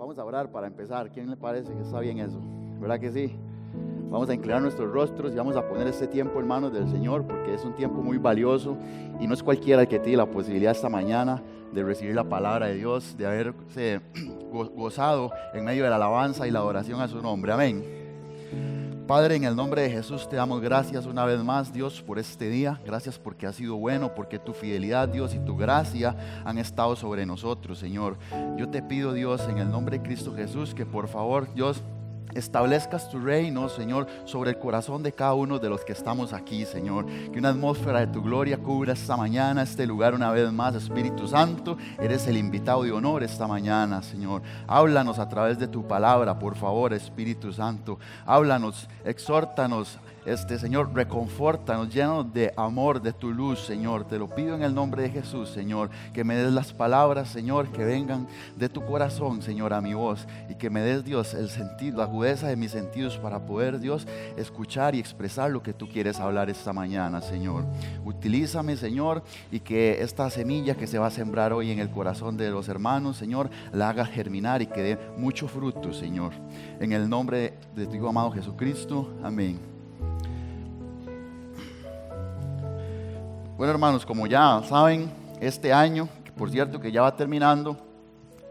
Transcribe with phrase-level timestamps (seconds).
[0.00, 1.10] Vamos a orar para empezar.
[1.10, 2.40] ¿Quién le parece que está bien eso?
[2.80, 3.36] ¿Verdad que sí?
[4.08, 7.26] Vamos a inclinar nuestros rostros y vamos a poner este tiempo en manos del Señor
[7.26, 8.78] porque es un tiempo muy valioso
[9.20, 12.68] y no es cualquiera el que tiene la posibilidad esta mañana de recibir la palabra
[12.68, 14.00] de Dios, de haberse
[14.74, 17.52] gozado en medio de la alabanza y la adoración a su nombre.
[17.52, 17.99] Amén.
[19.10, 22.48] Padre, en el nombre de Jesús te damos gracias una vez más, Dios, por este
[22.48, 22.80] día.
[22.86, 27.26] Gracias porque has sido bueno, porque tu fidelidad, Dios, y tu gracia han estado sobre
[27.26, 28.18] nosotros, Señor.
[28.56, 31.82] Yo te pido, Dios, en el nombre de Cristo Jesús, que por favor, Dios,
[32.34, 36.64] establezcas tu reino, Señor, sobre el corazón de cada uno de los que estamos aquí,
[36.64, 37.06] Señor.
[37.06, 41.28] Que una atmósfera de tu gloria cubra esta mañana este lugar una vez más, Espíritu
[41.28, 41.76] Santo.
[42.00, 44.42] Eres el invitado de honor esta mañana, Señor.
[44.66, 47.98] Háblanos a través de tu palabra, por favor, Espíritu Santo.
[48.26, 54.04] Háblanos, exhórtanos este Señor, reconfortanos, llenos de amor, de tu luz, Señor.
[54.04, 57.70] Te lo pido en el nombre de Jesús, Señor, que me des las palabras, Señor,
[57.72, 61.48] que vengan de tu corazón, Señor, a mi voz y que me des, Dios, el
[61.48, 65.88] sentido, la agudeza de mis sentidos para poder, Dios, escuchar y expresar lo que tú
[65.88, 67.64] quieres hablar esta mañana, Señor.
[68.04, 72.36] Utilízame, Señor, y que esta semilla que se va a sembrar hoy en el corazón
[72.36, 76.32] de los hermanos, Señor, la haga germinar y que dé mucho fruto, Señor.
[76.78, 79.69] En el nombre de tu amado Jesucristo, amén.
[83.60, 87.76] Bueno, hermanos, como ya saben, este año, por cierto que ya va terminando,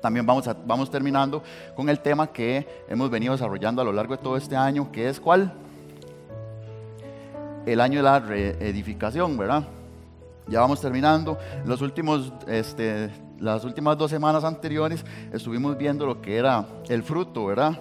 [0.03, 1.41] también vamos, vamos terminando
[1.75, 5.09] con el tema que hemos venido desarrollando a lo largo de todo este año, que
[5.09, 5.51] es cuál?
[7.65, 9.63] El año de la reedificación, ¿verdad?
[10.47, 11.39] Ya vamos terminando.
[11.65, 17.47] Los últimos, este, las últimas dos semanas anteriores estuvimos viendo lo que era el fruto,
[17.47, 17.79] ¿verdad?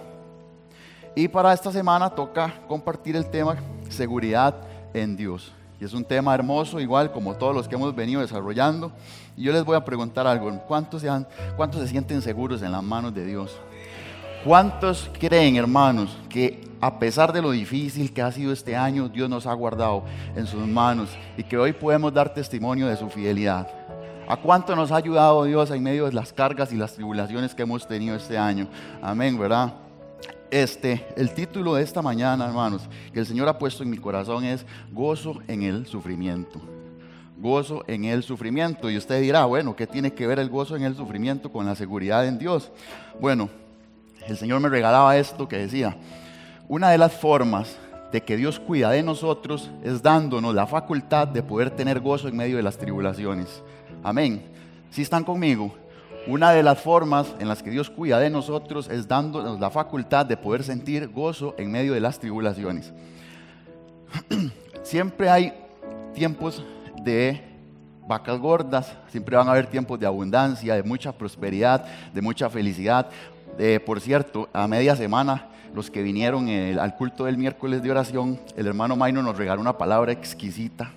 [1.13, 3.55] Y para esta semana toca compartir el tema
[3.87, 4.55] seguridad
[4.95, 5.53] en Dios.
[5.79, 8.91] Y es un tema hermoso, igual como todos los que hemos venido desarrollando.
[9.37, 10.51] Y yo les voy a preguntar algo.
[10.67, 11.09] ¿Cuántos se,
[11.55, 13.57] cuántos se sienten seguros en las manos de Dios?
[14.43, 19.29] ¿Cuántos creen, hermanos, que a pesar de lo difícil que ha sido este año, Dios
[19.29, 20.03] nos ha guardado
[20.35, 23.67] en sus manos y que hoy podemos dar testimonio de su fidelidad?
[24.27, 27.63] ¿A cuánto nos ha ayudado Dios en medio de las cargas y las tribulaciones que
[27.63, 28.67] hemos tenido este año?
[29.01, 29.73] Amén, ¿verdad?
[30.51, 34.43] Este, el título de esta mañana, hermanos, que el Señor ha puesto en mi corazón
[34.43, 36.59] es Gozo en el sufrimiento.
[37.37, 38.89] Gozo en el sufrimiento.
[38.89, 41.75] Y usted dirá, bueno, ¿qué tiene que ver el gozo en el sufrimiento con la
[41.75, 42.71] seguridad en Dios?
[43.19, 43.49] Bueno,
[44.27, 45.95] el Señor me regalaba esto que decía,
[46.67, 47.77] una de las formas
[48.11, 52.35] de que Dios cuida de nosotros es dándonos la facultad de poder tener gozo en
[52.35, 53.61] medio de las tribulaciones.
[54.03, 54.43] Amén.
[54.89, 55.73] Si están conmigo,
[56.31, 60.25] una de las formas en las que Dios cuida de nosotros es dándonos la facultad
[60.25, 62.93] de poder sentir gozo en medio de las tribulaciones.
[64.83, 65.53] Siempre hay
[66.13, 66.63] tiempos
[67.03, 67.49] de
[68.07, 73.07] vacas gordas, siempre van a haber tiempos de abundancia, de mucha prosperidad, de mucha felicidad.
[73.59, 77.91] Eh, por cierto, a media semana, los que vinieron eh, al culto del miércoles de
[77.91, 80.91] oración, el hermano Maino nos regaló una palabra exquisita.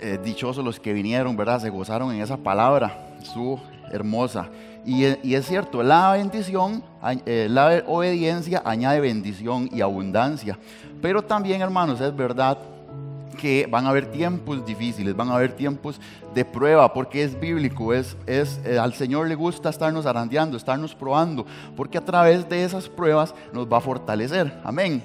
[0.00, 1.60] Eh, dichosos los que vinieron, ¿verdad?
[1.60, 3.16] Se gozaron en esa palabra.
[3.22, 3.58] Su
[3.92, 4.48] hermosa.
[4.84, 6.82] Y, es cierto, la bendición,
[7.24, 10.58] eh, la obediencia añade bendición y abundancia.
[11.00, 12.58] Pero también, hermanos, es verdad
[13.38, 16.00] que van a haber tiempos difíciles, van a haber tiempos
[16.34, 20.94] de prueba, porque es bíblico, es, es eh, al Señor le gusta estarnos arandeando, estarnos
[20.94, 24.52] probando, porque a través de esas pruebas nos va a fortalecer.
[24.64, 25.02] Amén.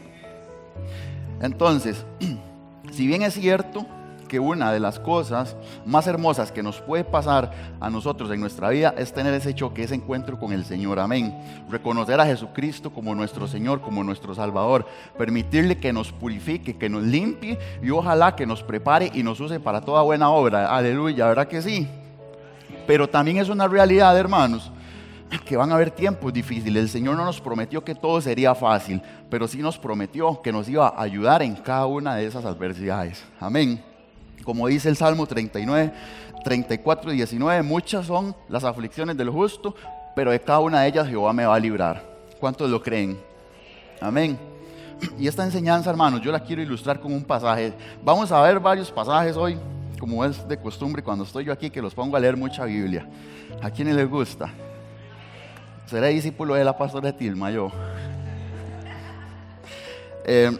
[1.41, 2.03] Entonces,
[2.91, 3.85] si bien es cierto
[4.27, 5.55] que una de las cosas
[5.85, 9.83] más hermosas que nos puede pasar a nosotros en nuestra vida es tener ese choque,
[9.83, 10.99] ese encuentro con el Señor.
[10.99, 11.35] Amén.
[11.69, 14.85] Reconocer a Jesucristo como nuestro Señor, como nuestro Salvador.
[15.17, 19.59] Permitirle que nos purifique, que nos limpie y ojalá que nos prepare y nos use
[19.59, 20.75] para toda buena obra.
[20.75, 21.87] Aleluya, ¿verdad que sí?
[22.85, 24.71] Pero también es una realidad, hermanos,
[25.45, 26.83] que van a haber tiempos difíciles.
[26.83, 30.69] El Señor no nos prometió que todo sería fácil, pero sí nos prometió que nos
[30.69, 33.23] iba a ayudar en cada una de esas adversidades.
[33.39, 33.83] Amén.
[34.47, 35.91] Como dice el Salmo 39,
[36.45, 39.75] 34 y 19, muchas son las aflicciones del justo,
[40.15, 42.01] pero de cada una de ellas Jehová me va a librar.
[42.39, 43.19] ¿Cuántos lo creen?
[43.99, 44.39] Amén.
[45.19, 47.73] Y esta enseñanza, hermanos, yo la quiero ilustrar con un pasaje.
[48.01, 49.57] Vamos a ver varios pasajes hoy,
[49.99, 53.05] como es de costumbre cuando estoy yo aquí, que los pongo a leer mucha Biblia.
[53.61, 54.49] ¿A quiénes les gusta?
[55.87, 57.69] Seré discípulo de la pastora Tilma, yo.
[60.23, 60.57] Eh,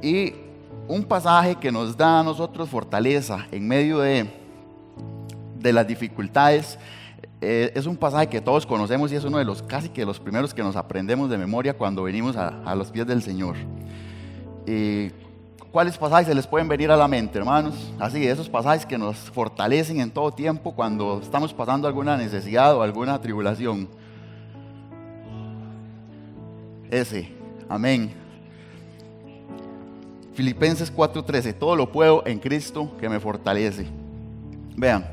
[0.00, 0.49] y
[0.90, 4.28] un pasaje que nos da a nosotros fortaleza en medio de,
[5.56, 6.78] de las dificultades.
[7.40, 10.18] Eh, es un pasaje que todos conocemos y es uno de los casi que los
[10.18, 13.56] primeros que nos aprendemos de memoria cuando venimos a, los pies del Señor.
[15.70, 17.92] ¿Cuáles pasajes se les pueden venir a la mente, hermanos?
[18.00, 22.82] Así, esos pasajes que nos fortalecen en todo tiempo cuando estamos pasando alguna necesidad o
[22.82, 23.88] alguna tribulación.
[26.90, 27.32] ese.
[27.68, 28.19] Amén.
[30.40, 33.86] Filipenses 4:13, todo lo puedo en Cristo que me fortalece.
[34.74, 35.04] Vean,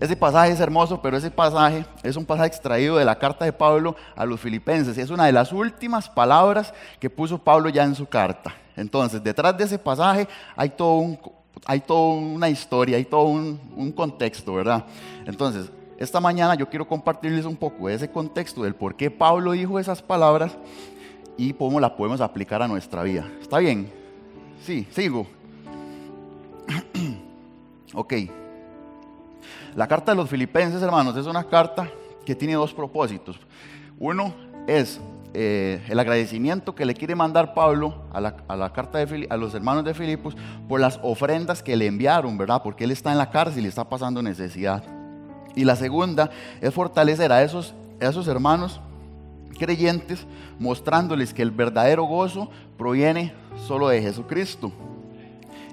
[0.00, 3.52] ese pasaje es hermoso, pero ese pasaje es un pasaje extraído de la carta de
[3.52, 4.98] Pablo a los filipenses.
[4.98, 8.56] Es una de las últimas palabras que puso Pablo ya en su carta.
[8.74, 10.26] Entonces, detrás de ese pasaje
[10.56, 11.16] hay todo
[11.64, 14.84] hay toda una historia, hay todo un, un contexto, ¿verdad?
[15.26, 19.52] Entonces, esta mañana yo quiero compartirles un poco de ese contexto del por qué Pablo
[19.52, 20.58] dijo esas palabras
[21.36, 23.24] y cómo las podemos aplicar a nuestra vida.
[23.40, 23.97] ¿Está bien?
[24.64, 25.26] Sí, sigo.
[27.94, 28.14] ok.
[29.74, 31.88] La carta de los filipenses, hermanos, es una carta
[32.24, 33.38] que tiene dos propósitos.
[33.98, 34.34] Uno
[34.66, 35.00] es
[35.34, 39.84] eh, el agradecimiento que le quiere mandar Pablo a la, carta de a los hermanos
[39.84, 40.36] de Filipos
[40.68, 42.62] por las ofrendas que le enviaron, ¿verdad?
[42.62, 44.82] Porque él está en la cárcel y está pasando necesidad.
[45.54, 48.80] Y la segunda es fortalecer a esos, a esos hermanos
[49.58, 50.26] creyentes,
[50.58, 53.34] mostrándoles que el verdadero gozo proviene
[53.66, 54.72] solo de Jesucristo.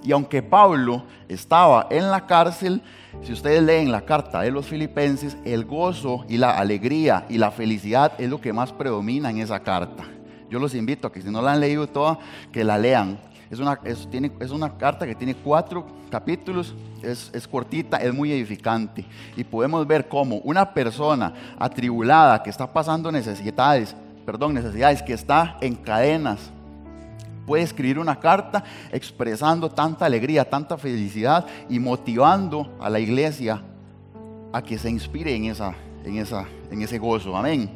[0.04, 2.82] Y aunque Pablo estaba en la cárcel,
[3.24, 7.50] si ustedes leen la carta de los filipenses, el gozo y la alegría y la
[7.50, 10.04] felicidad es lo que más predomina en esa carta.
[10.50, 12.20] Yo los invito a que si no la han leído toda,
[12.52, 13.18] que la lean.
[13.56, 18.13] Es una, es, tiene, es una carta que tiene cuatro capítulos, es, es, cortita, es
[18.13, 19.06] muy edificante.
[19.38, 25.57] Y podemos ver cómo una persona atribulada que está pasando necesidades, perdón, necesidades, que está
[25.62, 26.52] en cadenas,
[27.46, 28.62] puede escribir una carta
[28.92, 33.62] expresando tanta alegría, tanta felicidad y motivando a la iglesia
[34.51, 35.74] a que se inspire en, esa,
[36.04, 37.38] en, esa, en ese gozo.
[37.38, 37.69] Amén.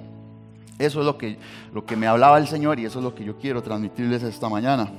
[0.78, 1.40] Eso es lo que,
[1.74, 4.50] lo que me hablaba el Señor y eso es lo que yo quiero transmitirles esta
[4.50, 4.92] mañana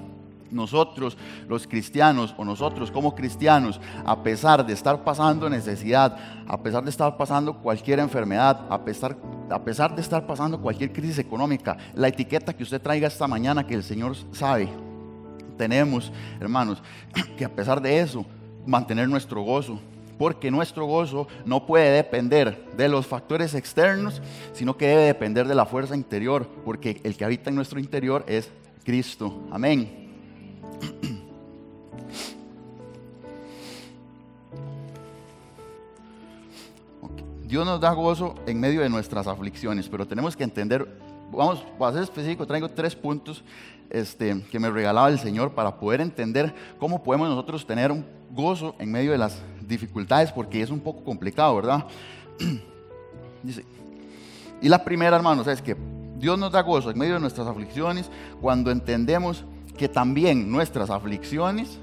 [0.50, 1.17] nosotros
[1.49, 6.17] los cristianos o nosotros como cristianos, a pesar de estar pasando necesidad,
[6.47, 9.17] a pesar de estar pasando cualquier enfermedad, a pesar,
[9.50, 13.67] a pesar de estar pasando cualquier crisis económica, la etiqueta que usted traiga esta mañana
[13.67, 14.69] que el Señor sabe,
[15.56, 16.11] tenemos,
[16.41, 16.82] hermanos,
[17.37, 18.25] que a pesar de eso,
[18.67, 19.79] mantener nuestro gozo.
[20.19, 24.20] Porque nuestro gozo no puede depender de los factores externos,
[24.52, 28.25] sino que debe depender de la fuerza interior, porque el que habita en nuestro interior
[28.26, 28.50] es
[28.85, 29.49] Cristo.
[29.50, 30.00] Amén.
[37.50, 40.87] Dios nos da gozo en medio de nuestras aflicciones, pero tenemos que entender,
[41.32, 43.43] vamos, a ser específico, traigo tres puntos
[43.91, 48.76] este, que me regalaba el Señor para poder entender cómo podemos nosotros tener un gozo
[48.79, 51.87] en medio de las dificultades, porque es un poco complicado, ¿verdad?
[54.62, 55.75] Y la primera, hermanos, es que
[56.19, 58.11] Dios nos da gozo en medio de nuestras aflicciones
[58.43, 59.43] cuando entendemos
[59.79, 61.79] que también nuestras aflicciones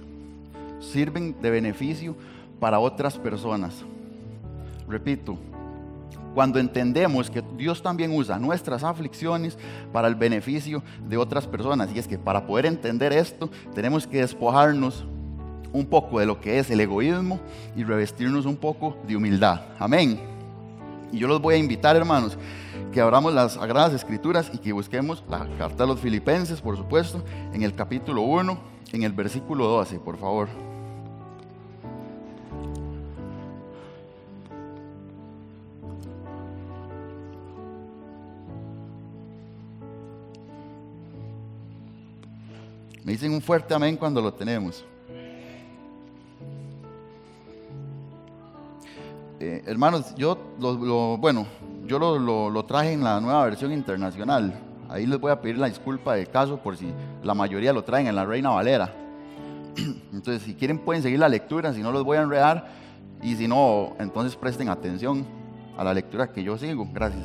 [0.80, 2.16] sirven de beneficio
[2.60, 3.84] para otras personas.
[4.88, 5.40] Repito,
[6.38, 9.58] cuando entendemos que Dios también usa nuestras aflicciones
[9.92, 11.90] para el beneficio de otras personas.
[11.92, 15.04] Y es que para poder entender esto tenemos que despojarnos
[15.74, 17.40] un poco de lo que es el egoísmo
[17.76, 19.62] y revestirnos un poco de humildad.
[19.80, 20.20] Amén.
[21.12, 22.38] Y yo los voy a invitar, hermanos,
[22.92, 27.24] que abramos las Sagradas Escrituras y que busquemos la carta de los Filipenses, por supuesto,
[27.52, 28.60] en el capítulo 1,
[28.94, 30.67] en el versículo 12, por favor.
[43.08, 44.84] Me dicen un fuerte amén cuando lo tenemos.
[49.40, 51.48] Eh, hermanos, yo lo, bueno,
[51.86, 54.60] yo lo, traje en la nueva versión internacional.
[54.90, 56.92] Ahí les voy a pedir la disculpa del caso por si
[57.24, 58.94] la mayoría lo traen en la Reina Valera.
[60.12, 62.68] Entonces, si quieren pueden seguir la lectura, si no los voy a enredar.
[63.24, 65.26] Y si no, entonces presten atención
[65.78, 66.86] a la lectura que yo sigo.
[66.94, 67.24] Gracias.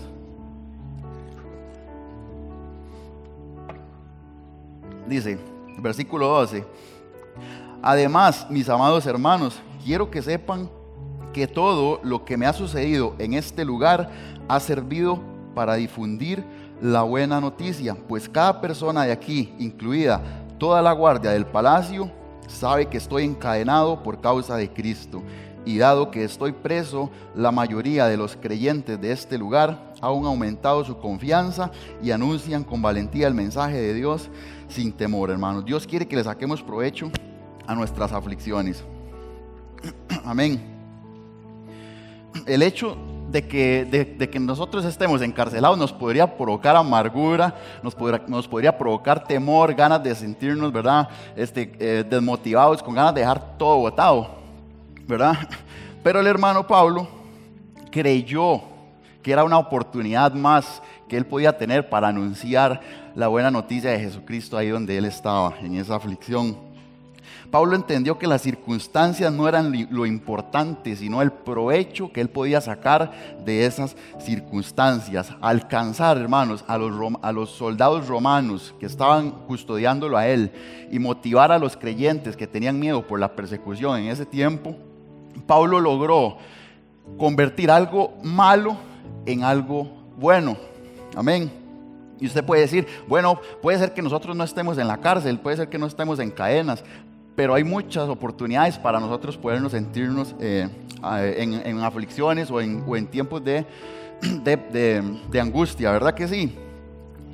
[5.08, 5.38] Dice,
[5.82, 6.64] Versículo 12.
[7.82, 10.70] Además, mis amados hermanos, quiero que sepan
[11.32, 14.10] que todo lo que me ha sucedido en este lugar
[14.48, 15.20] ha servido
[15.54, 16.44] para difundir
[16.80, 20.20] la buena noticia, pues cada persona de aquí, incluida
[20.58, 22.10] toda la guardia del palacio,
[22.48, 25.22] sabe que estoy encadenado por causa de Cristo.
[25.64, 30.84] Y dado que estoy preso, la mayoría de los creyentes de este lugar han aumentado
[30.84, 31.70] su confianza
[32.02, 34.28] y anuncian con valentía el mensaje de Dios
[34.68, 35.64] sin temor, hermanos.
[35.64, 37.10] Dios quiere que le saquemos provecho
[37.66, 38.82] a nuestras aflicciones.
[40.24, 40.60] Amén.
[42.46, 42.96] El hecho
[43.30, 47.94] de que, de, que, nosotros estemos encarcelados nos podría provocar amargura, nos
[48.46, 51.08] podría, provocar temor, ganas de sentirnos, ¿verdad?
[51.34, 54.41] Este, eh, desmotivados, con ganas de dejar todo botado,
[55.06, 55.48] ¿verdad?
[56.02, 57.08] Pero el hermano Pablo
[57.90, 58.62] creyó
[59.22, 62.80] que era una oportunidad más que él podía tener para anunciar
[63.14, 66.56] la buena noticia de Jesucristo ahí donde él estaba, en esa aflicción.
[67.50, 72.62] Pablo entendió que las circunstancias no eran lo importante, sino el provecho que él podía
[72.62, 73.12] sacar
[73.44, 75.30] de esas circunstancias.
[75.42, 80.50] Alcanzar, hermanos, a los, a los soldados romanos que estaban custodiándolo a él
[80.90, 84.74] y motivar a los creyentes que tenían miedo por la persecución en ese tiempo,
[85.46, 86.38] Pablo logró
[87.18, 88.76] convertir algo malo
[89.26, 90.56] en algo bueno.
[91.16, 91.50] Amén.
[92.20, 95.56] Y usted puede decir, bueno, puede ser que nosotros no estemos en la cárcel, puede
[95.56, 96.84] ser que no estemos en cadenas,
[97.34, 100.68] pero hay muchas oportunidades para nosotros podernos sentirnos eh,
[101.02, 103.64] en, aflicciones o en, tiempos de,
[104.22, 106.56] de, angustia, ¿verdad que sí?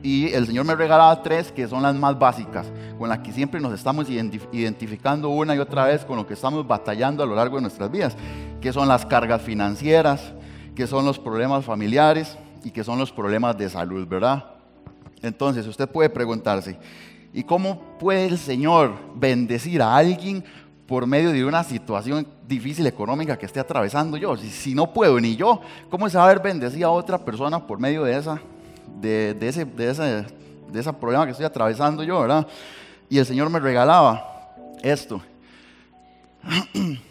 [0.03, 2.67] Y el Señor me regalaba tres que son las más básicas,
[2.99, 6.67] con las que siempre nos estamos identificando una y otra vez con lo que estamos
[6.67, 8.17] batallando a lo largo de nuestras vidas,
[8.61, 10.33] que son las cargas financieras,
[10.75, 14.45] que son los problemas familiares y que son los problemas de salud, ¿verdad?
[15.21, 16.79] Entonces usted puede preguntarse,
[17.33, 20.45] ¿Y cómo puede el Señor bendecir a alguien
[20.87, 24.37] por medio de una situación difícil económica que esté atravesando yo?
[24.37, 27.79] Si, no puedo ni yo, ¿cómo se va a ver bendecir a otra persona por
[27.79, 28.41] medio de esa,
[29.01, 30.27] de, ese, de, ese,
[30.71, 32.47] de problema que estoy atravesando yo, verdad?
[33.09, 35.21] Y el Señor me regalaba esto.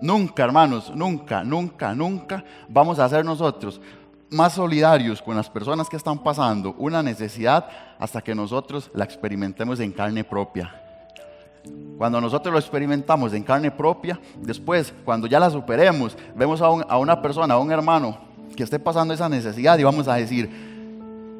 [0.00, 3.80] nunca, hermanos, nunca, nunca, nunca vamos a hacer nosotros
[4.30, 7.66] más solidarios con las personas que están pasando una necesidad
[7.98, 10.82] hasta que nosotros la experimentemos en carne propia.
[11.96, 17.20] Cuando nosotros lo experimentamos en carne propia, después, cuando ya la superemos, vemos a una
[17.20, 18.27] persona, a un hermano
[18.58, 20.50] que esté pasando esa necesidad y vamos a decir,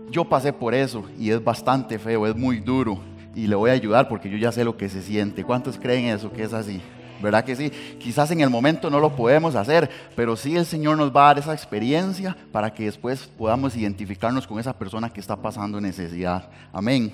[0.08, 3.00] yo pasé por eso y es bastante feo, es muy duro
[3.34, 5.42] y le voy a ayudar porque yo ya sé lo que se siente.
[5.42, 6.80] ¿Cuántos creen eso, que es así?
[7.20, 7.70] ¿verdad que sí?
[7.98, 11.34] Quizás en el momento no lo podemos hacer, pero sí el Señor nos va a
[11.34, 16.48] dar esa experiencia para que después podamos identificarnos con esa persona que está pasando necesidad.
[16.72, 17.12] Amén.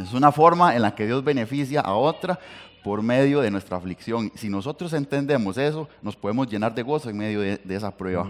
[0.00, 2.38] Es una forma en la que Dios beneficia a otra
[2.84, 4.30] por medio de nuestra aflicción.
[4.36, 8.28] Si nosotros entendemos eso, nos podemos llenar de gozo en medio de, esa prueba.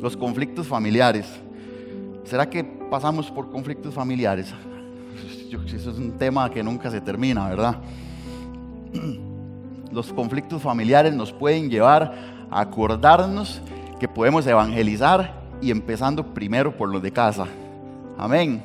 [0.00, 1.26] Los conflictos familiares.
[2.24, 4.52] ¿Será que pasamos por conflictos familiares?
[5.74, 7.76] Eso es un tema que nunca se termina, ¿verdad?
[9.92, 12.14] los conflictos familiares nos pueden llevar
[12.50, 13.60] a acordarnos
[13.98, 17.46] que podemos evangelizar y empezando primero por los de casa.
[18.18, 18.62] Amén.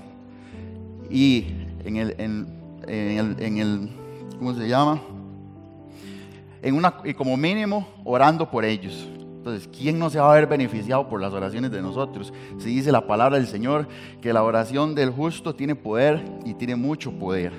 [1.10, 1.48] Y
[1.86, 3.90] en el, en, el,
[4.38, 5.02] ¿cómo se llama?
[6.62, 9.08] En una, y como mínimo orando por ellos.
[9.42, 12.32] Entonces, ¿quién no se va a ver beneficiado por las oraciones de nosotros?
[12.60, 13.88] Si dice la palabra del Señor
[14.22, 17.52] que la oración del justo tiene poder y tiene mucho poder.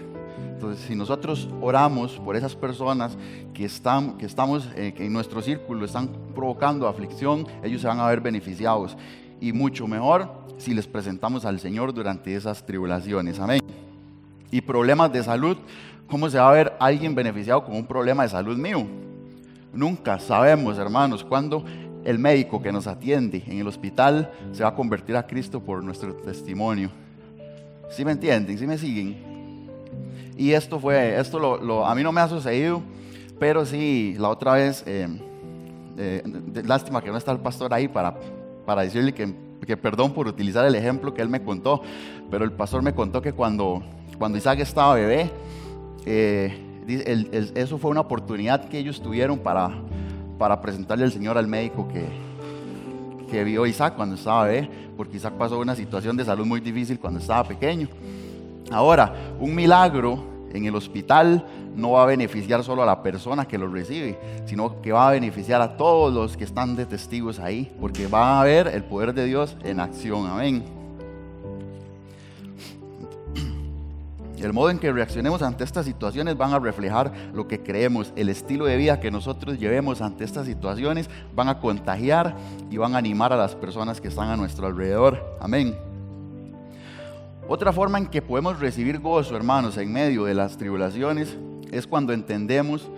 [0.55, 3.19] Entonces, si nosotros oramos por esas personas
[3.53, 8.07] que, están, que estamos eh, en nuestro círculo, están provocando aflicción, ellos se van a
[8.07, 8.97] ver beneficiados.
[9.41, 13.41] Y mucho mejor si les presentamos al Señor durante esas tribulaciones.
[13.41, 13.61] Amén.
[14.53, 15.57] Y problemas de salud,
[16.07, 18.87] ¿cómo se va a ver alguien beneficiado con un problema de salud mío?
[19.73, 21.65] Nunca sabemos, hermanos, cuándo
[22.05, 25.83] el médico que nos atiende en el hospital se va a convertir a Cristo por
[25.83, 26.91] nuestro testimonio.
[27.91, 28.59] ¿Sí me entienden?
[28.59, 29.17] ¿Sí me siguen?
[30.37, 32.83] Y esto fue, esto lo, a mí no me ha sucedido,
[33.39, 35.09] pero sí, la otra vez, eh,
[35.99, 36.23] eh,
[36.65, 38.15] lástima que no está el pastor ahí para,
[38.65, 39.35] para decirle que,
[39.67, 41.83] que, perdón por utilizar el ejemplo que él me contó,
[42.31, 43.83] pero el pastor me contó que cuando,
[44.19, 45.31] cuando Isaac estaba bebé,
[46.07, 49.71] eh, eso fue una oportunidad que ellos tuvieron para,
[50.39, 52.07] para presentarle al Señor al médico que,
[53.31, 56.99] que vio Isaac cuando estaba bebé, porque Isaac pasó una situación de salud muy difícil
[56.99, 57.89] cuando estaba pequeño.
[58.71, 60.23] Ahora, un milagro
[60.53, 64.81] en el hospital no va a beneficiar solo a la persona que lo recibe, sino
[64.83, 68.45] que va a beneficiar a todos los que están de testigos ahí, porque van a
[68.45, 70.27] ver el poder de Dios en acción.
[70.27, 70.82] Amén.
[74.43, 78.29] El modo en que reaccionemos ante estas situaciones van a reflejar lo que creemos, el
[78.29, 82.37] estilo de vida que nosotros llevemos ante estas situaciones van a contagiar
[82.69, 85.37] y van a animar a las personas que están a nuestro alrededor.
[85.41, 85.77] Amén.
[87.47, 91.37] Otra forma en que podemos recibir gozo, hermanos, en medio de las tribulaciones,
[91.71, 92.89] es cuando entendemos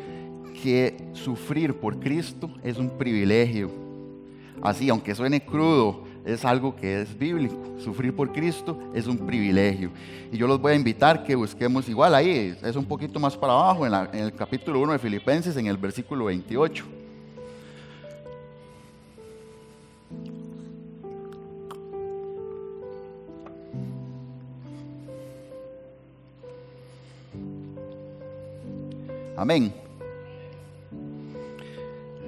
[0.62, 3.70] que sufrir por Cristo es un privilegio.
[4.62, 7.56] Así, aunque suene crudo, es algo que es bíblico.
[7.78, 9.90] Sufrir por Cristo es un privilegio.
[10.32, 13.52] Y yo los voy a invitar que busquemos igual ahí, es un poquito más para
[13.52, 16.84] abajo, en, en el capítulo 1 de Filipenses, en el versículo 28.
[29.36, 29.83] Amén.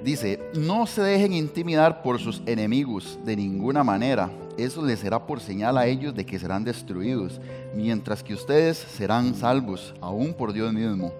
[0.07, 4.31] Dice, no se dejen intimidar por sus enemigos de ninguna manera.
[4.57, 7.41] Eso les será por señal a ellos de que serán destruidos,
[7.75, 11.13] mientras que ustedes serán salvos, aún por Dios mismo.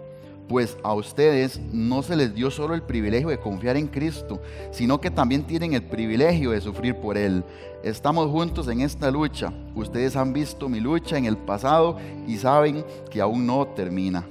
[0.48, 4.42] Pues a ustedes no se les dio solo el privilegio de confiar en Cristo,
[4.72, 7.44] sino que también tienen el privilegio de sufrir por Él.
[7.84, 9.52] Estamos juntos en esta lucha.
[9.76, 14.26] Ustedes han visto mi lucha en el pasado y saben que aún no termina.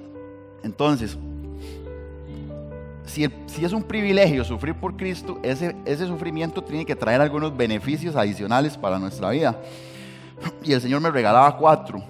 [0.63, 1.19] Entonces,
[3.07, 8.17] si, es un privilegio sufrir por Cristo, ese, ese sufrimiento tiene que traer algunos beneficios
[8.17, 9.61] adicionales para nuestra vida.
[10.63, 12.03] Y el Señor me regalaba cuatro.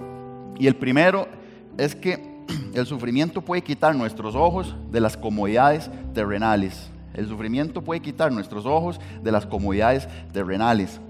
[0.59, 1.29] Y el primero
[1.77, 2.37] es que
[2.75, 6.91] el sufrimiento puede quitar nuestros ojos de las comodidades terrenales.
[7.15, 11.01] El sufrimiento puede quitar nuestros ojos de las comodidades terrenales.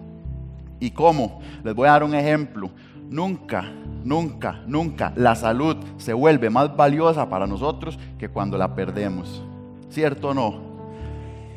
[0.78, 1.40] ¿Y cómo?
[1.64, 2.70] Les voy a dar un ejemplo.
[3.08, 3.64] Nunca,
[4.04, 9.42] nunca, nunca la salud se vuelve más valiosa para nosotros que cuando la perdemos.
[9.88, 10.60] ¿Cierto o no?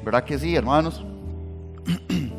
[0.03, 1.05] ¿Verdad que sí, hermanos?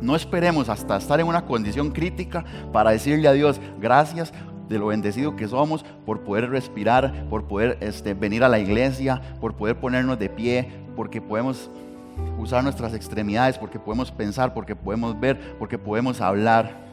[0.00, 4.34] No esperemos hasta estar en una condición crítica para decirle a Dios, gracias
[4.68, 9.22] de lo bendecido que somos por poder respirar, por poder este, venir a la iglesia,
[9.40, 11.70] por poder ponernos de pie, porque podemos
[12.38, 16.84] usar nuestras extremidades, porque podemos pensar, porque podemos ver, porque podemos hablar.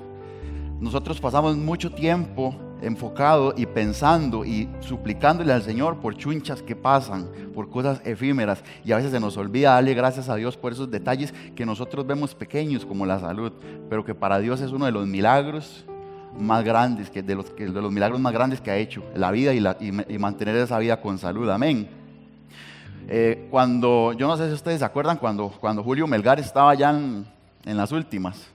[0.80, 7.28] Nosotros pasamos mucho tiempo enfocado y pensando y suplicándole al Señor por chunchas que pasan,
[7.54, 8.64] por cosas efímeras.
[8.84, 12.06] Y a veces se nos olvida darle gracias a Dios por esos detalles que nosotros
[12.06, 13.52] vemos pequeños como la salud,
[13.90, 15.86] pero que para Dios es uno de los milagros
[16.38, 17.52] más grandes, que de, los,
[17.92, 21.50] milagros más grandes que ha hecho, la vida y, mantener esa vida con salud.
[21.50, 21.90] Amén.
[23.08, 26.92] Eh, cuando, yo no sé si ustedes se acuerdan, cuando, cuando Julio Melgar estaba ya
[26.92, 27.26] en
[27.78, 28.51] las últimas,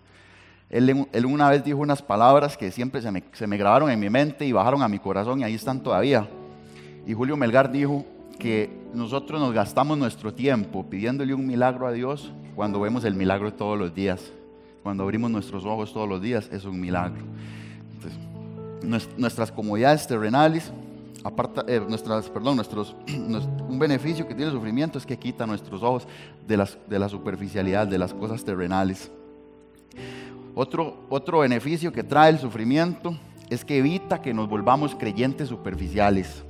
[0.68, 4.52] él, una vez dijo unas palabras que siempre se me, grabaron en mi mente y
[4.52, 6.28] bajaron a mi corazón y ahí están todavía.
[7.06, 8.04] Y Julio Melgar dijo
[8.38, 13.52] que nosotros nos gastamos nuestro tiempo pidiéndole un milagro a Dios cuando vemos el milagro
[13.52, 14.32] todos los días.
[14.82, 17.24] Cuando abrimos nuestros ojos todos los días es un milagro.
[19.16, 20.72] nuestras comodidades terrenales,
[21.22, 21.80] aparta, eh,
[22.32, 26.08] perdón, nuestros, un beneficio que tiene el sufrimiento es que quita nuestros ojos
[26.46, 29.12] de la superficialidad, de las cosas terrenales.
[30.58, 33.14] Otro, otro beneficio que trae el sufrimiento
[33.50, 36.42] es que evita que nos volvamos creyentes superficiales.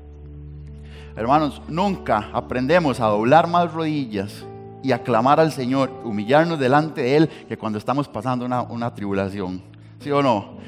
[1.16, 4.46] Hermanos, nunca aprendemos a doblar más rodillas
[4.80, 9.60] y a clamar al Señor, humillarnos delante de Él, que cuando estamos pasando una, tribulación.
[9.98, 10.58] ¿Sí o no?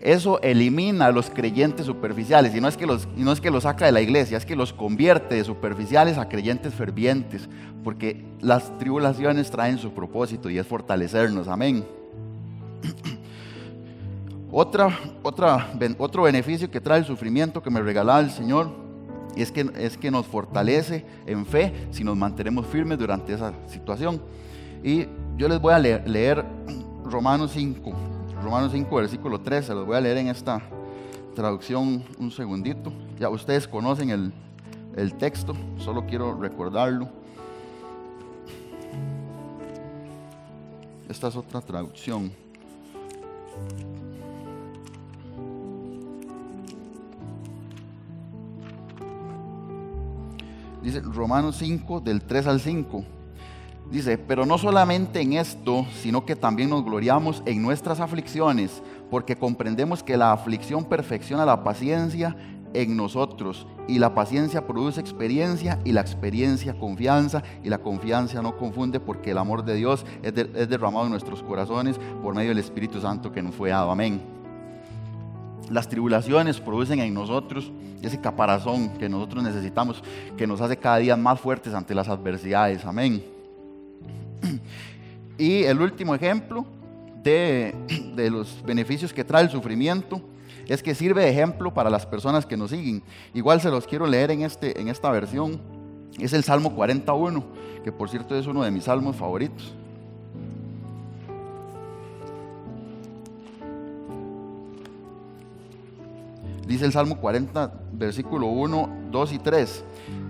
[0.00, 3.50] Eso elimina a los creyentes superficiales y no, es que los, y no es que
[3.50, 7.50] los saca de la iglesia, es que los convierte de superficiales a creyentes fervientes,
[7.84, 11.48] porque las tribulaciones traen su propósito y es fortalecernos.
[11.48, 11.84] Amén.
[14.54, 18.68] Otra, otra, otro beneficio que trae el sufrimiento que me regalaba el Señor
[19.34, 24.20] es que, es que nos fortalece en fe si nos mantenemos firmes durante esa situación.
[24.84, 25.06] Y
[25.38, 26.44] yo les voy a leer,
[27.02, 27.92] Romanos 5,
[28.42, 30.60] Romanos 5, versículo 13, se los voy a leer en esta
[31.34, 32.92] traducción un segundito.
[33.18, 34.34] Ya ustedes conocen el,
[34.96, 37.08] el texto, solo quiero recordarlo.
[41.08, 42.41] Esta es otra traducción.
[50.82, 53.04] Dice Romanos 5, del 3 al 5.
[53.90, 59.36] Dice, pero no solamente en esto, sino que también nos gloriamos en nuestras aflicciones, porque
[59.36, 62.34] comprendemos que la aflicción perfecciona la paciencia
[62.74, 68.56] en nosotros, y la paciencia produce experiencia, y la experiencia confianza, y la confianza no
[68.56, 72.58] confunde, porque el amor de Dios es, es derramado en nuestros corazones por medio del
[72.58, 73.90] Espíritu Santo que nos fue dado.
[73.90, 74.41] Amén.
[75.70, 77.70] Las tribulaciones producen en nosotros
[78.02, 80.02] ese caparazón que nosotros necesitamos,
[80.36, 82.84] que nos hace cada día más fuertes ante las adversidades.
[82.84, 83.22] Amén.
[85.38, 86.66] Y el último ejemplo
[87.22, 87.74] de,
[88.30, 90.20] los beneficios que trae el sufrimiento
[90.68, 93.02] es que sirve de ejemplo para las personas que nos siguen.
[93.34, 95.60] Igual se los quiero leer en, este, en esta versión.
[96.18, 97.44] Es el Salmo 41,
[97.82, 99.74] que por cierto es uno de mis salmos favoritos.
[106.66, 109.84] Dice el Salmo 40, versículo 1, 2 y 3.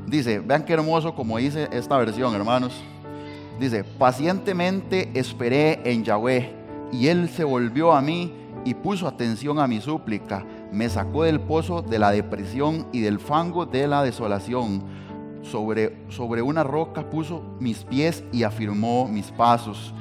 [0.07, 2.83] Dice, vean qué hermoso como dice esta versión, hermanos.
[3.61, 6.51] Dice, pacientemente esperé en Yahweh
[6.91, 8.33] y él se volvió a mí
[8.65, 10.45] y puso atención a mi súplica.
[10.73, 14.83] Me sacó del pozo de la depresión y del fango de la desolación.
[15.43, 19.93] Sobre, sobre una roca puso mis pies y afirmó mis pasos.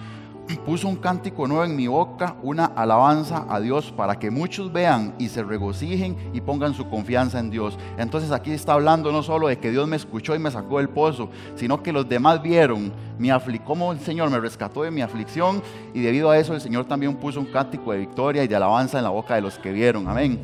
[0.65, 5.13] Puso un cántico nuevo en mi boca, una alabanza a Dios para que muchos vean
[5.17, 7.77] y se regocijen y pongan su confianza en Dios.
[7.97, 10.89] Entonces aquí está hablando no solo de que Dios me escuchó y me sacó del
[10.89, 13.29] pozo, sino que los demás vieron mi
[13.65, 15.61] cómo el Señor me rescató de mi aflicción
[15.93, 18.97] y debido a eso el Señor también puso un cántico de victoria y de alabanza
[18.97, 20.07] en la boca de los que vieron.
[20.07, 20.39] Amén.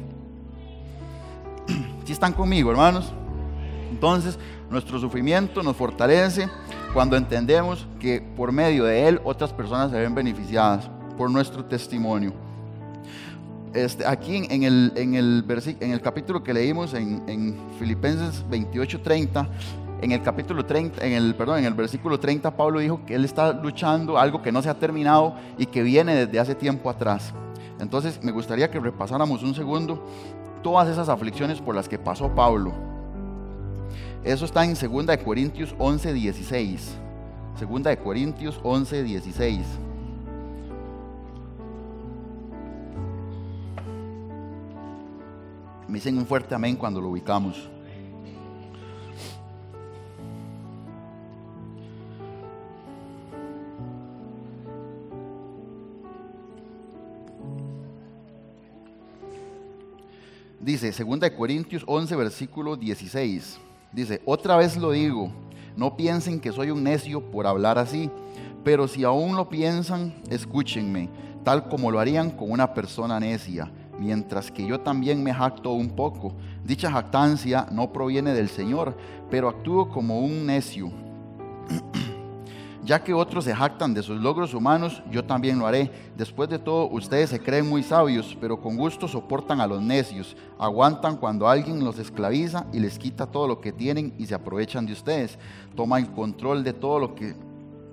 [2.05, 3.11] Si están conmigo, hermanos?
[3.91, 4.39] Entonces,
[4.69, 6.47] nuestro sufrimiento nos fortalece
[6.97, 12.33] cuando entendemos que por medio de Él otras personas se ven beneficiadas por nuestro testimonio.
[13.71, 15.45] Este, aquí en el, en, el
[15.79, 19.47] en el capítulo que leímos en, en Filipenses 28:30,
[20.01, 23.25] en el capítulo 30, en el, perdón, en el versículo 30, Pablo dijo que él
[23.25, 27.31] está luchando algo que no se ha terminado y que viene desde hace tiempo atrás.
[27.79, 30.03] Entonces me gustaría que repasáramos un segundo
[30.63, 32.96] todas esas aflicciones por las que pasó Pablo
[34.23, 36.97] eso está en 2 de Corintios 11, 16.
[37.59, 39.65] 2 de Corintios 11, 16.
[45.87, 47.69] Me dicen un fuerte amén cuando lo ubicamos.
[60.59, 63.66] Dice 2 Corintios 11, versículo 16.
[63.91, 65.31] Dice, otra vez lo digo,
[65.75, 68.09] no piensen que soy un necio por hablar así,
[68.63, 71.09] pero si aún lo piensan, escúchenme,
[71.43, 75.89] tal como lo harían con una persona necia, mientras que yo también me jacto un
[75.89, 76.33] poco.
[76.63, 78.97] Dicha jactancia no proviene del Señor,
[79.29, 80.91] pero actúo como un necio.
[82.87, 85.91] Ya que otros se jactan de sus logros humanos, yo también lo haré.
[86.15, 90.37] Después de todo, ustedes se creen muy sabios, pero con gusto soportan a los necios.
[90.57, 94.85] Aguantan cuando alguien los esclaviza y les quita todo lo que tienen y se aprovechan
[94.85, 95.37] de ustedes.
[96.15, 97.35] Control de todo lo que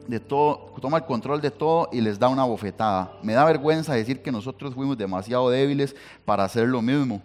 [0.07, 3.11] de todo, toma el control de todo y les da una bofetada.
[3.21, 7.21] Me da vergüenza decir que nosotros fuimos demasiado débiles para hacer lo mismo.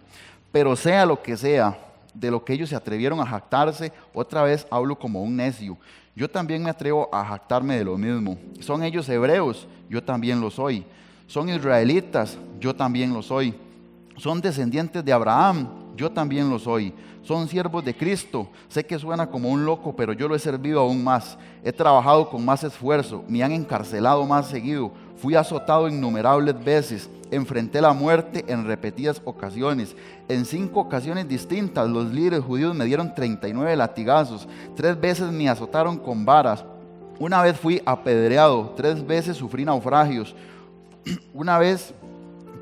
[0.50, 1.78] Pero sea lo que sea,
[2.12, 5.76] de lo que ellos se atrevieron a jactarse, otra vez hablo como un necio.
[6.14, 8.36] Yo también me atrevo a jactarme de lo mismo.
[8.60, 10.84] Son ellos hebreos, yo también lo soy.
[11.26, 13.54] Son israelitas, yo también lo soy.
[14.16, 16.92] Son descendientes de Abraham, yo también lo soy.
[17.22, 18.48] Son siervos de Cristo.
[18.68, 21.38] Sé que suena como un loco, pero yo lo he servido aún más.
[21.62, 24.90] He trabajado con más esfuerzo, me han encarcelado más seguido.
[25.20, 29.94] Fui azotado innumerables veces enfrenté la muerte en repetidas ocasiones.
[30.28, 34.48] En cinco ocasiones distintas los líderes judíos me dieron 39 latigazos.
[34.76, 36.64] Tres veces me azotaron con varas.
[37.18, 38.72] Una vez fui apedreado.
[38.76, 40.34] Tres veces sufrí naufragios.
[41.34, 41.94] Una vez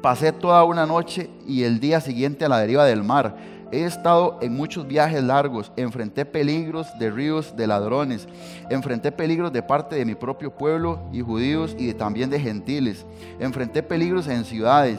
[0.03, 3.37] pasé toda una noche y el día siguiente a la deriva del mar.
[3.71, 8.27] He estado en muchos viajes largos, enfrenté peligros de ríos, de ladrones,
[8.71, 13.05] enfrenté peligros de parte de mi propio pueblo y judíos y también de gentiles,
[13.39, 14.99] enfrenté peligros en ciudades,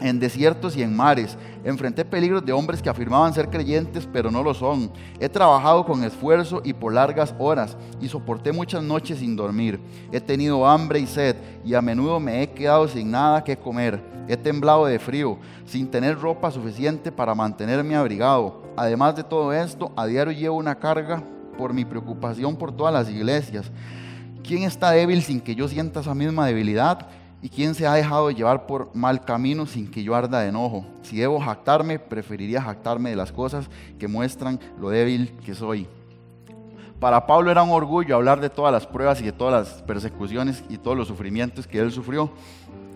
[0.00, 1.36] en desiertos y en mares.
[1.64, 4.90] Enfrenté peligros de hombres que afirmaban ser creyentes, pero no lo son.
[5.18, 9.80] He trabajado con esfuerzo y por largas horas, y soporté muchas noches sin dormir.
[10.12, 14.02] He tenido hambre y sed, y a menudo me he quedado sin nada que comer.
[14.28, 18.62] He temblado de frío, sin tener ropa suficiente para mantenerme abrigado.
[18.76, 21.22] Además de todo esto, a diario llevo una carga
[21.56, 23.70] por mi preocupación por todas las iglesias.
[24.44, 27.08] ¿Quién está débil sin que yo sienta esa misma debilidad?
[27.40, 30.84] ¿Y quién se ha dejado llevar por mal camino sin que yo arda de enojo?
[31.02, 35.86] Si debo jactarme, preferiría jactarme de las cosas que muestran lo débil que soy.
[36.98, 40.64] Para Pablo era un orgullo hablar de todas las pruebas y de todas las persecuciones
[40.68, 42.28] y todos los sufrimientos que él sufrió.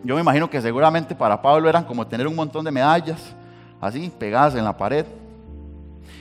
[0.03, 3.37] Yo me imagino que seguramente para Pablo eran como tener un montón de medallas,
[3.81, 5.07] así, pegadas en la pared.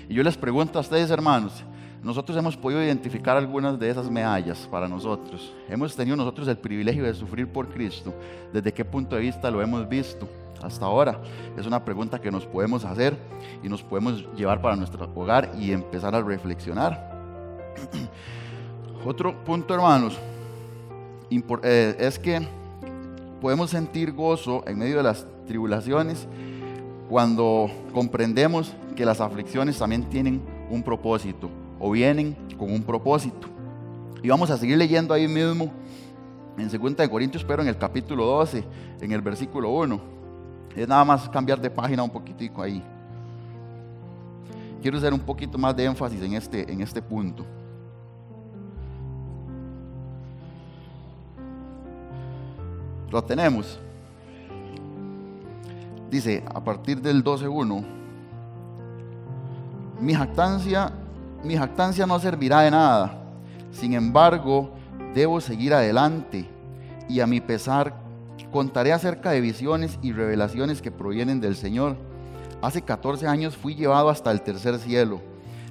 [0.08, 1.64] Y yo les pregunto a ustedes, hermanos,
[2.04, 5.54] nosotros hemos podido identificar algunas de esas medallas para nosotros.
[5.70, 8.14] Hemos tenido nosotros el privilegio de sufrir por Cristo.
[8.52, 10.28] ¿Desde qué punto de vista lo hemos visto
[10.64, 11.22] hasta ahora?
[11.56, 13.16] Es una pregunta que nos podemos hacer
[13.62, 17.12] y nos podemos llevar para nuestro hogar y empezar a reflexionar.
[19.06, 20.18] Otro punto, hermanos,
[21.30, 22.42] eh, es que
[23.40, 26.28] podemos sentir gozo en medio de las tribulaciones
[27.08, 33.48] cuando comprendemos que las aflicciones también tienen un propósito o vienen con un propósito.
[34.22, 35.72] Y vamos a seguir leyendo ahí mismo
[36.56, 38.63] en 2 de Corintios, pero en el capítulo 12,
[39.02, 40.00] en el versículo 1.
[40.76, 42.84] Es nada más cambiar de página un poquitico ahí.
[44.80, 47.46] Quiero hacer un poquito más de énfasis en este, en este punto.
[53.10, 53.80] Lo tenemos.
[56.12, 57.86] Dice a partir del 12.1,
[60.00, 60.91] mi jactancia
[61.44, 63.18] mi jactancia no servirá de nada.
[63.72, 64.72] Sin embargo,
[65.14, 66.46] debo seguir adelante
[67.10, 67.94] y a mi pesar
[68.52, 71.96] contaré acerca de visiones y revelaciones que provienen del Señor.
[72.62, 75.22] Hace 14 años fui llevado hasta el tercer cielo.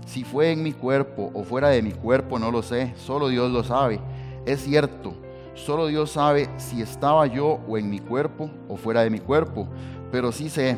[0.07, 3.51] Si fue en mi cuerpo o fuera de mi cuerpo, no lo sé, solo Dios
[3.51, 4.01] lo sabe.
[4.47, 5.15] Es cierto,
[5.55, 9.69] solo Dios sabe si estaba yo o en mi cuerpo o fuera de mi cuerpo,
[10.11, 10.77] pero sí sé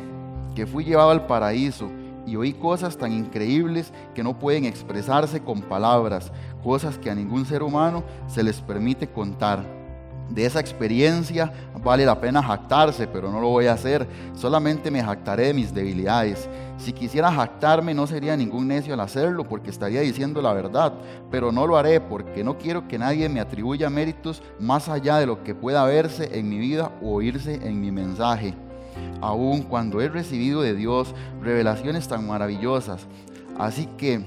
[0.55, 1.89] que fui llevado al paraíso
[2.27, 6.33] y oí cosas tan increíbles que no pueden expresarse con palabras,
[6.63, 9.83] cosas que a ningún ser humano se les permite contar.
[10.29, 14.07] De esa experiencia vale la pena jactarse, pero no lo voy a hacer.
[14.35, 16.49] Solamente me jactaré de mis debilidades.
[16.79, 20.95] Si quisiera jactarme no sería ningún necio al hacerlo, porque estaría diciendo la verdad,
[21.31, 25.27] pero no lo haré porque no quiero que nadie me atribuya méritos más allá de
[25.27, 28.55] lo que pueda verse en mi vida o oírse en mi mensaje
[29.21, 33.07] aun cuando he recibido de Dios revelaciones tan maravillosas.
[33.59, 34.25] Así que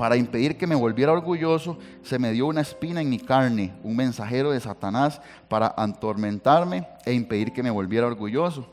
[0.00, 3.96] para impedir que me volviera orgulloso, se me dio una espina en mi carne, un
[3.96, 8.66] mensajero de Satanás para atormentarme e impedir que me volviera orgulloso.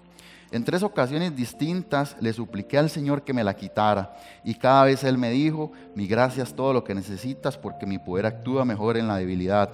[0.49, 5.03] En tres ocasiones distintas le supliqué al Señor que me la quitara y cada vez
[5.03, 8.95] Él me dijo, mi gracia es todo lo que necesitas porque mi poder actúa mejor
[8.95, 9.71] en la debilidad.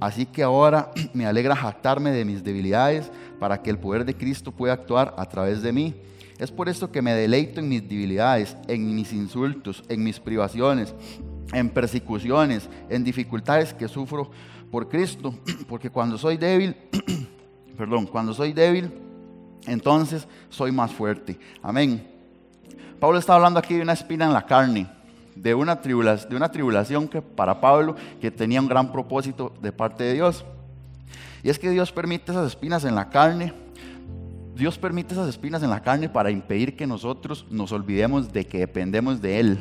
[0.00, 4.50] Así que ahora me alegra jactarme de mis debilidades para que el poder de Cristo
[4.50, 5.94] pueda actuar a través de mí.
[6.38, 10.94] Es por esto que me deleito en mis debilidades, en mis insultos, en mis privaciones,
[11.52, 14.30] en persecuciones, en dificultades que sufro
[14.72, 15.32] por Cristo,
[15.68, 16.74] porque cuando soy débil,
[17.76, 19.07] perdón, cuando soy débil,
[19.66, 21.38] entonces soy más fuerte.
[21.62, 22.06] Amén.
[23.00, 24.88] Pablo está hablando aquí de una espina en la carne,
[25.36, 29.72] de una, tribulación, de una tribulación que para Pablo que tenía un gran propósito de
[29.72, 30.44] parte de Dios.
[31.42, 33.52] Y es que Dios permite esas espinas en la carne.
[34.56, 38.58] Dios permite esas espinas en la carne para impedir que nosotros nos olvidemos de que
[38.58, 39.60] dependemos de Él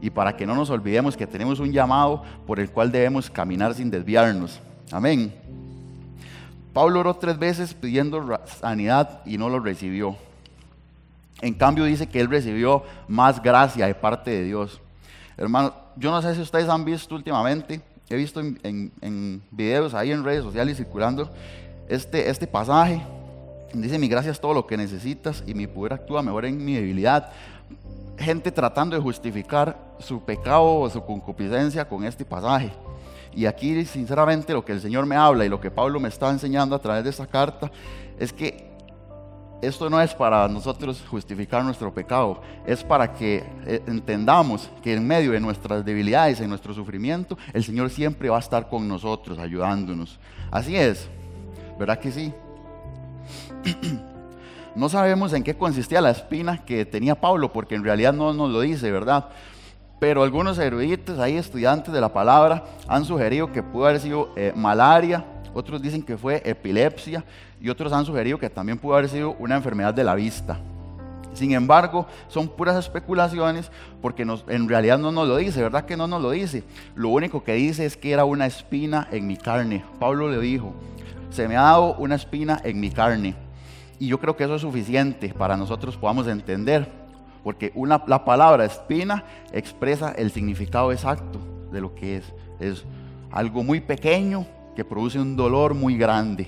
[0.00, 3.74] y para que no nos olvidemos que tenemos un llamado por el cual debemos caminar
[3.74, 4.60] sin desviarnos.
[4.90, 5.34] Amén.
[6.72, 10.16] Pablo oró tres veces pidiendo sanidad y no lo recibió.
[11.40, 14.80] En cambio dice que él recibió más gracia de parte de Dios.
[15.36, 20.24] Hermano, yo no sé si ustedes han visto últimamente, he visto en, videos ahí en
[20.24, 21.30] redes sociales circulando
[21.88, 23.00] este, este pasaje.
[23.72, 26.74] Dice, mi gracia es todo lo que necesitas y mi poder actúa mejor en mi
[26.74, 27.30] debilidad.
[28.16, 32.72] Gente tratando de justificar su pecado o su concupiscencia con este pasaje.
[33.34, 36.30] Y aquí, sinceramente, lo que el Señor me habla y lo que Pablo me está
[36.30, 37.70] enseñando a través de esta carta
[38.18, 38.68] es que
[39.60, 45.04] esto no es para nosotros justificar nuestro pecado, es para que eh, entendamos que en
[45.06, 49.38] medio de nuestras debilidades, en nuestro sufrimiento, el Señor siempre va a estar con nosotros,
[49.38, 50.18] ayudándonos.
[50.50, 51.08] Así es,
[51.78, 52.32] ¿verdad que sí?
[54.74, 58.48] No sabemos en qué consistía la espina que tenía Pablo, porque en realidad no nos
[58.50, 59.28] lo dice, ¿verdad?
[59.98, 64.52] Pero algunos eruditos, ahí estudiantes de la palabra, han sugerido que pudo haber sido eh,
[64.54, 67.24] malaria, otros dicen que fue epilepsia
[67.60, 70.60] y otros han sugerido que también pudo haber sido una enfermedad de la vista.
[71.34, 76.06] Sin embargo, son puras especulaciones porque en realidad no nos lo dice, ¿verdad que no
[76.06, 76.64] nos lo dice?
[76.94, 79.84] Lo único que dice es que era una espina en mi carne.
[80.00, 80.72] Pablo le dijo,
[81.30, 83.34] se me ha dado una espina en mi carne.
[84.00, 87.07] Y yo creo que eso es suficiente para nosotros podamos entender
[87.48, 91.38] porque una, la palabra espina expresa el significado exacto
[91.72, 92.24] de lo que es.
[92.60, 92.84] Es
[93.32, 96.46] algo muy pequeño que produce un dolor muy grande,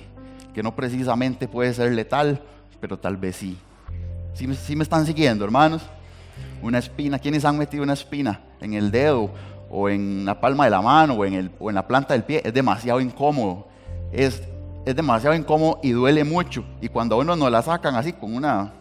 [0.53, 2.43] que no precisamente puede ser letal,
[2.79, 3.57] pero tal vez sí.
[4.35, 5.81] ¿Sí, me están siguiendo, hermanos?
[6.61, 9.31] Una espina, ¿quiénes han metido una espina en el dedo
[9.71, 12.25] o en la palma de la mano o en, el, o en la planta del
[12.25, 12.43] pie?
[12.45, 13.65] Es demasiado incómodo.
[14.11, 14.43] Es,
[14.85, 16.63] es demasiado incómodo y duele mucho.
[16.79, 18.73] Y cuando a uno nos la sacan así con una,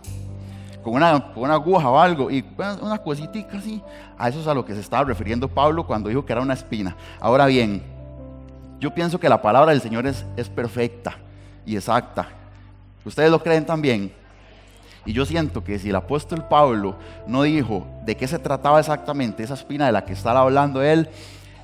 [0.83, 2.45] con una, una aguja o algo, y
[2.81, 3.83] una cosita así.
[4.19, 6.55] A eso es a lo que se estaba refiriendo Pablo cuando dijo que era una
[6.55, 6.97] espina.
[7.21, 7.83] Ahora bien,
[8.79, 11.17] yo pienso que la palabra del Señor es, es perfecta
[11.67, 12.29] y exacta.
[13.05, 14.13] ¿Ustedes lo creen también?
[15.05, 19.43] Y yo siento que si el apóstol Pablo no dijo de qué se trataba exactamente
[19.43, 21.09] esa espina de la que estaba hablando él,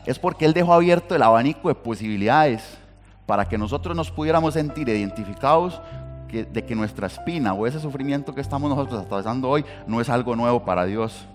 [0.06, 2.62] es porque él dejó abierto el abanico de posibilidades
[3.26, 5.80] para que nosotros nos pudiéramos sentir identificados
[6.32, 10.34] de que nuestra espina o ese sufrimiento que estamos nosotros atravesando hoy no es algo
[10.36, 11.26] nuevo para Dios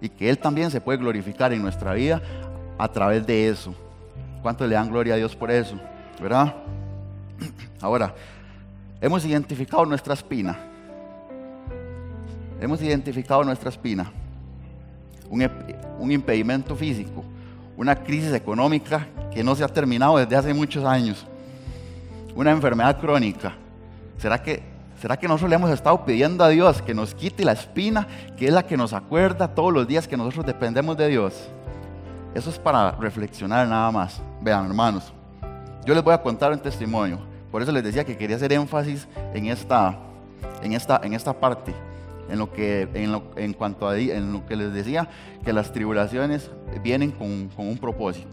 [0.00, 2.20] y que Él también se puede glorificar en nuestra vida
[2.78, 3.74] a través de eso.
[4.42, 5.78] ¿Cuántos le dan gloria a Dios por eso?
[6.20, 6.54] ¿Verdad?
[7.80, 8.14] Ahora,
[9.00, 10.58] hemos identificado nuestra espina.
[12.60, 14.10] Hemos identificado nuestra espina.
[15.28, 15.48] Un,
[15.98, 17.22] un impedimento físico,
[17.76, 21.24] una crisis económica que no se ha terminado desde hace muchos años,
[22.34, 23.54] una enfermedad crónica,
[24.20, 24.62] ¿Será que,
[25.00, 28.06] ¿Será que nosotros le hemos estado pidiendo a Dios que nos quite la espina,
[28.36, 31.48] que es la que nos acuerda todos los días que nosotros dependemos de Dios?
[32.34, 34.20] Eso es para reflexionar nada más.
[34.42, 35.10] Vean, hermanos,
[35.86, 37.18] yo les voy a contar un testimonio.
[37.50, 39.98] Por eso les decía que quería hacer énfasis en esta,
[40.62, 41.74] en esta, en esta parte,
[42.28, 45.08] en, lo que, en, lo, en cuanto a en lo que les decía,
[45.42, 46.50] que las tribulaciones
[46.82, 48.28] vienen con, con un propósito.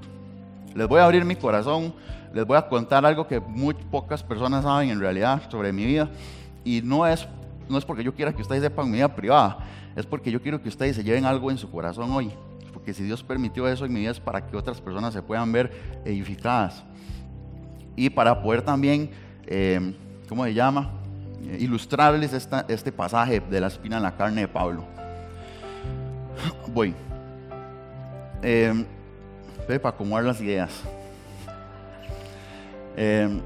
[0.75, 1.93] Les voy a abrir mi corazón,
[2.37, 6.07] les voy a contar algo que muy pocas personas saben en realidad sobre mi vida.
[6.63, 7.27] Y no es,
[7.67, 9.57] no es porque yo quiera que ustedes sepan mi vida privada,
[9.95, 12.31] es porque yo quiero que ustedes se lleven algo en su corazón hoy.
[12.71, 15.51] Porque si Dios permitió eso en mi vida es para que otras personas se puedan
[15.51, 15.71] ver
[16.05, 16.83] edificadas.
[17.95, 19.09] Y para poder también,
[19.47, 19.95] eh,
[20.29, 20.91] ¿cómo se llama?
[21.43, 24.83] Eh, ilustrarles este pasaje de la espina en la carne de Pablo.
[26.71, 26.93] Voy.
[28.43, 28.85] Eh,
[29.65, 30.83] para acomodar las ideas.
[32.97, 33.39] Eh,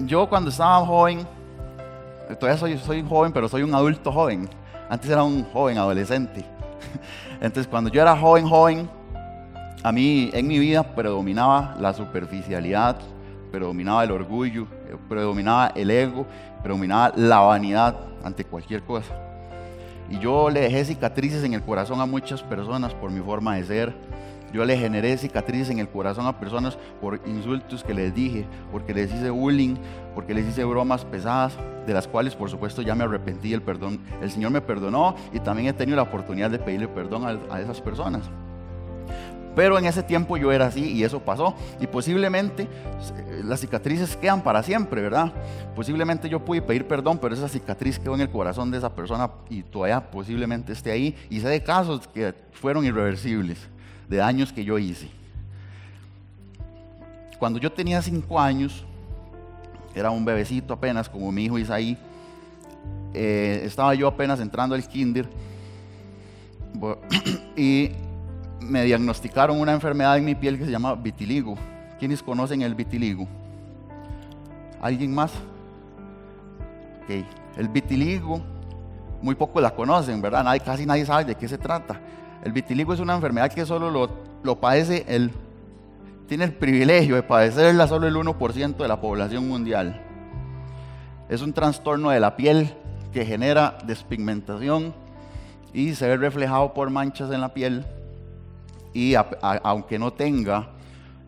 [0.00, 1.26] yo cuando estaba joven,
[2.38, 4.48] todavía soy, soy joven, pero soy un adulto joven.
[4.88, 6.44] Antes era un joven adolescente.
[7.40, 8.90] Entonces cuando yo era joven, joven,
[9.82, 12.98] a mí en mi vida predominaba la superficialidad,
[13.50, 14.66] predominaba el orgullo,
[15.08, 16.26] predominaba el ego,
[16.62, 19.14] predominaba la vanidad ante cualquier cosa.
[20.10, 23.64] Y yo le dejé cicatrices en el corazón a muchas personas por mi forma de
[23.64, 23.94] ser.
[24.52, 28.94] Yo le generé cicatrices en el corazón a personas por insultos que les dije, porque
[28.94, 29.76] les hice bullying,
[30.14, 31.52] porque les hice bromas pesadas,
[31.86, 33.52] de las cuales por supuesto ya me arrepentí.
[33.52, 37.40] El perdón, el Señor me perdonó y también he tenido la oportunidad de pedirle perdón
[37.50, 38.22] a, esas personas.
[39.54, 41.54] Pero en ese tiempo yo era así y eso pasó.
[41.80, 45.32] Y posiblemente eh, las cicatrices quedan para siempre, ¿verdad?
[45.74, 49.30] Posiblemente yo pude pedir perdón, pero esa cicatriz quedó en el corazón de esa persona
[49.50, 51.16] y todavía posiblemente esté ahí.
[51.28, 53.68] Y sé de casos que fueron irreversibles,
[54.08, 55.08] de daños que yo hice.
[57.38, 58.84] Cuando yo tenía cinco años,
[59.94, 61.96] era un bebecito apenas, como mi hijo Isaí,
[63.14, 65.28] eh, estaba yo apenas entrando al kinder
[67.56, 67.90] y
[68.60, 71.56] me diagnosticaron una enfermedad en mi piel que se llama vitiligo.
[71.98, 73.26] ¿Quiénes conocen el vitiligo?
[74.80, 75.32] ¿Alguien más?
[77.04, 77.26] Okay.
[77.56, 78.40] El vitiligo,
[79.22, 80.44] muy pocos la conocen, ¿verdad?
[80.44, 82.00] Nadie, casi nadie sabe de qué se trata.
[82.44, 84.10] El vitiligo es una enfermedad que solo lo,
[84.42, 85.32] lo padece el,
[86.28, 90.00] tiene el privilegio de padecerla solo el 1% de la población mundial.
[91.28, 92.74] Es un trastorno de la piel
[93.12, 94.94] que genera despigmentación
[95.72, 97.84] y se ve reflejado por manchas en la piel
[98.92, 99.14] y
[99.62, 100.70] aunque no tenga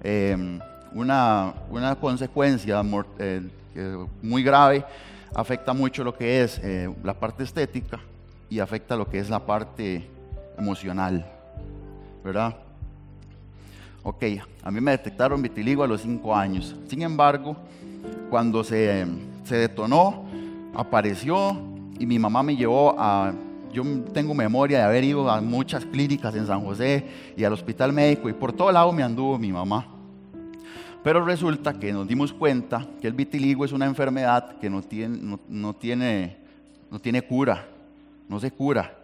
[0.02, 0.58] em,
[0.92, 1.54] una,
[2.00, 2.82] consecuencia
[3.18, 4.84] eh, muy grave,
[5.34, 8.00] afecta mucho lo que es eh, la parte estética
[8.48, 10.08] y afecta lo que es la parte
[10.60, 11.26] emocional,
[12.24, 12.56] ¿verdad?
[14.02, 14.24] Ok,
[14.62, 16.76] a mí me detectaron vitiligo a los 5 años.
[16.88, 17.56] Sin embargo,
[18.30, 19.06] cuando se,
[19.44, 20.24] se detonó,
[20.74, 21.56] apareció
[21.98, 23.32] y mi mamá me llevó a
[23.72, 27.04] yo tengo memoria de haber ido a muchas clínicas en San José
[27.36, 29.86] y al hospital médico y por todo lado me anduvo mi mamá.
[31.02, 35.38] Pero resulta que nos dimos cuenta que el vitiligo es una enfermedad que no tiene,
[35.48, 36.36] no, tiene,
[36.90, 37.66] no tiene cura,
[38.28, 38.99] no se cura.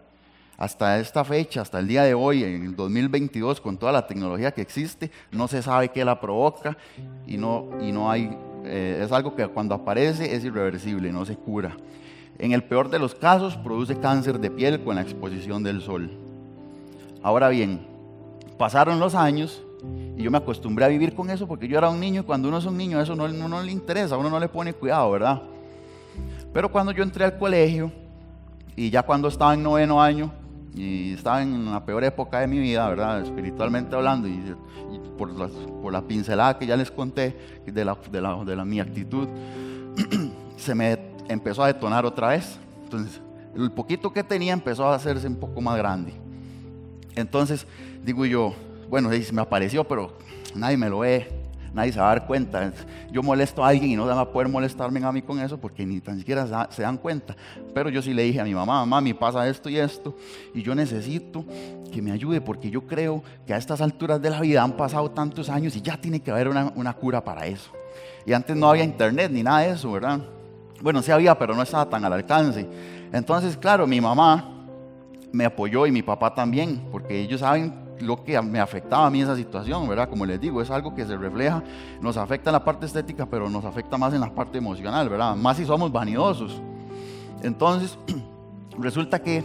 [0.59, 4.53] Hasta esta fecha, hasta el día de hoy, en el 2022, con toda la tecnología
[4.53, 6.79] que existe, no se sabe qué la provoca
[7.27, 11.37] y no, y no hay, eh, es algo que cuando aparece es irreversible, no se
[11.37, 11.77] cura.
[12.38, 16.11] En el peor de los casos produce cáncer de piel con la exposición del sol.
[17.23, 17.87] Ahora bien,
[18.57, 19.62] pasaron los años
[20.16, 22.49] y yo me acostumbré a vivir con eso porque yo era un niño y cuando
[22.49, 25.42] uno es un niño eso no, no, le interesa, uno no le pone cuidado, ¿verdad?
[26.55, 27.92] Pero cuando yo entré al colegio
[28.75, 30.33] y ya cuando estaba en noveno año
[30.76, 33.22] y estaba en la peor época de mi vida, ¿verdad?
[33.22, 34.54] Espiritualmente hablando y,
[35.16, 38.64] por, la, por, la, pincelada que ya les conté de, la, de, la, de la,
[38.64, 39.26] mi actitud,
[40.56, 42.58] se me empezó a detonar otra vez.
[42.84, 43.22] Entonces,
[43.56, 46.12] el poquito que tenía empezó a hacerse un poco más grande.
[47.14, 47.66] Entonces,
[48.04, 48.54] digo yo,
[48.90, 50.12] bueno, me apareció, pero
[50.54, 51.36] nadie me lo ve,
[51.76, 52.72] nadie se va a dar cuenta.
[53.12, 55.84] Yo molesto a alguien y no van a poder molestarme a mí con eso porque
[55.84, 57.36] ni tan siquiera se dan cuenta.
[57.74, 60.16] Pero yo sí le dije a mi mamá, mamá, me pasa esto y esto,
[60.54, 61.44] y yo necesito
[61.92, 65.10] que me ayude porque yo creo que a estas alturas de la vida han pasado
[65.10, 67.70] tantos años y ya tiene que haber una, una cura para eso.
[68.24, 70.20] Y antes no había internet ni nada de eso, ¿verdad?
[70.80, 72.66] Bueno, sí había, pero no estaba tan al alcance.
[73.12, 74.66] Entonces, claro, mi mamá
[75.30, 79.21] me apoyó y mi papá también, porque ellos saben lo que me afectaba a mí
[79.21, 80.08] esa situación, ¿verdad?
[80.08, 81.62] Como les digo, es algo que se refleja,
[82.00, 85.37] nos afecta en la parte estética, pero nos afecta más en la parte emocional, ¿verdad?
[85.37, 86.60] Más si somos vanidosos.
[87.42, 87.98] Entonces,
[88.79, 89.44] resulta que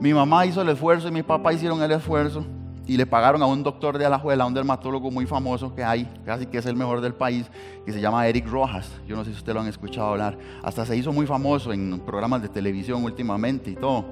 [0.00, 2.44] mi mamá hizo el esfuerzo y mi papá hicieron el esfuerzo
[2.86, 6.46] y le pagaron a un doctor de Alajuela, un dermatólogo muy famoso que hay, casi
[6.46, 7.46] que es el mejor del país,
[7.84, 8.90] que se llama Eric Rojas.
[9.08, 10.38] Yo no sé si ustedes lo han escuchado hablar.
[10.62, 14.04] Hasta se hizo muy famoso en programas de televisión últimamente y todo.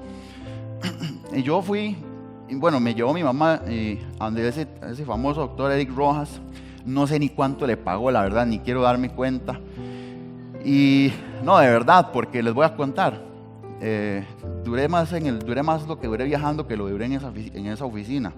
[1.33, 1.97] Y yo fui,
[2.53, 3.61] bueno, me llevó mi mamá
[4.19, 6.39] a donde ese, ese famoso doctor Eric Rojas.
[6.85, 9.59] No sé ni cuánto le pagó, la verdad, ni quiero darme cuenta.
[10.63, 11.11] Y
[11.43, 13.21] no, de verdad, porque les voy a contar.
[13.81, 14.23] Eh,
[14.63, 17.31] duré, más en el, duré más lo que duré viajando que lo duré en esa,
[17.35, 18.33] en esa oficina.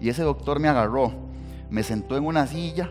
[0.00, 1.12] Y ese doctor me agarró,
[1.70, 2.90] me sentó en una silla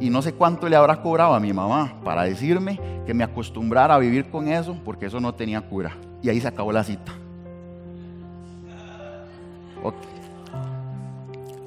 [0.00, 3.94] y no sé cuánto le habrá cobrado a mi mamá para decirme que me acostumbrara
[3.94, 5.96] a vivir con eso porque eso no tenía cura.
[6.22, 7.12] Y ahí se acabó la cita.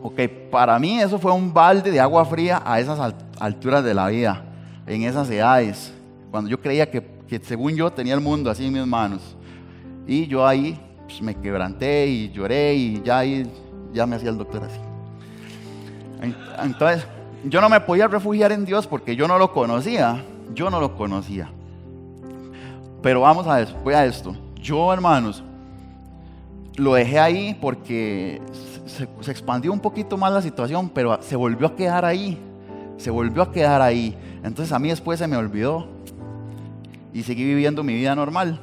[0.02, 4.08] Ok, para mí eso fue un balde de agua fría a esas alturas de la
[4.08, 4.44] vida,
[4.86, 5.92] en esas edades,
[6.30, 7.02] cuando yo creía que,
[7.44, 9.36] según yo tenía el mundo así en mis manos.
[10.06, 13.50] Y yo ahí pues, me quebranté y lloré y ya ahí
[13.94, 14.80] ya me hacía el doctor así.
[16.62, 17.06] Entonces,
[17.44, 20.96] yo no me podía refugiar en Dios porque yo no lo conocía, yo no lo
[20.96, 21.50] conocía.
[23.02, 24.36] Pero vamos a, voy a esto.
[24.62, 25.44] Yo, hermanos,
[26.78, 28.42] lo dejé ahí porque
[28.86, 32.38] se, expandió un poquito más la situación, pero se volvió a quedar ahí.
[32.98, 34.16] Se volvió a quedar ahí.
[34.44, 35.88] Entonces a mí después se me olvidó
[37.14, 38.60] y seguí viviendo mi vida normal.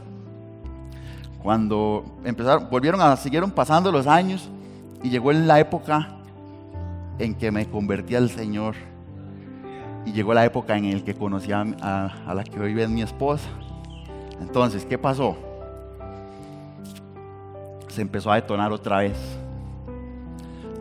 [1.43, 4.49] Cuando empezaron, volvieron a, siguieron pasando los años
[5.03, 6.17] y llegó la época
[7.19, 8.75] en que me convertí al Señor.
[10.05, 13.03] Y llegó la época en la que conocí a, a la que hoy es mi
[13.03, 13.49] esposa.
[14.41, 15.37] Entonces, ¿qué pasó?
[17.93, 19.17] Se empezó a detonar otra vez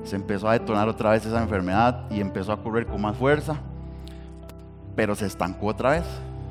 [0.04, 3.56] se empezó a detonar otra vez esa enfermedad y empezó a correr con más fuerza,
[4.96, 6.04] pero se estancó otra vez.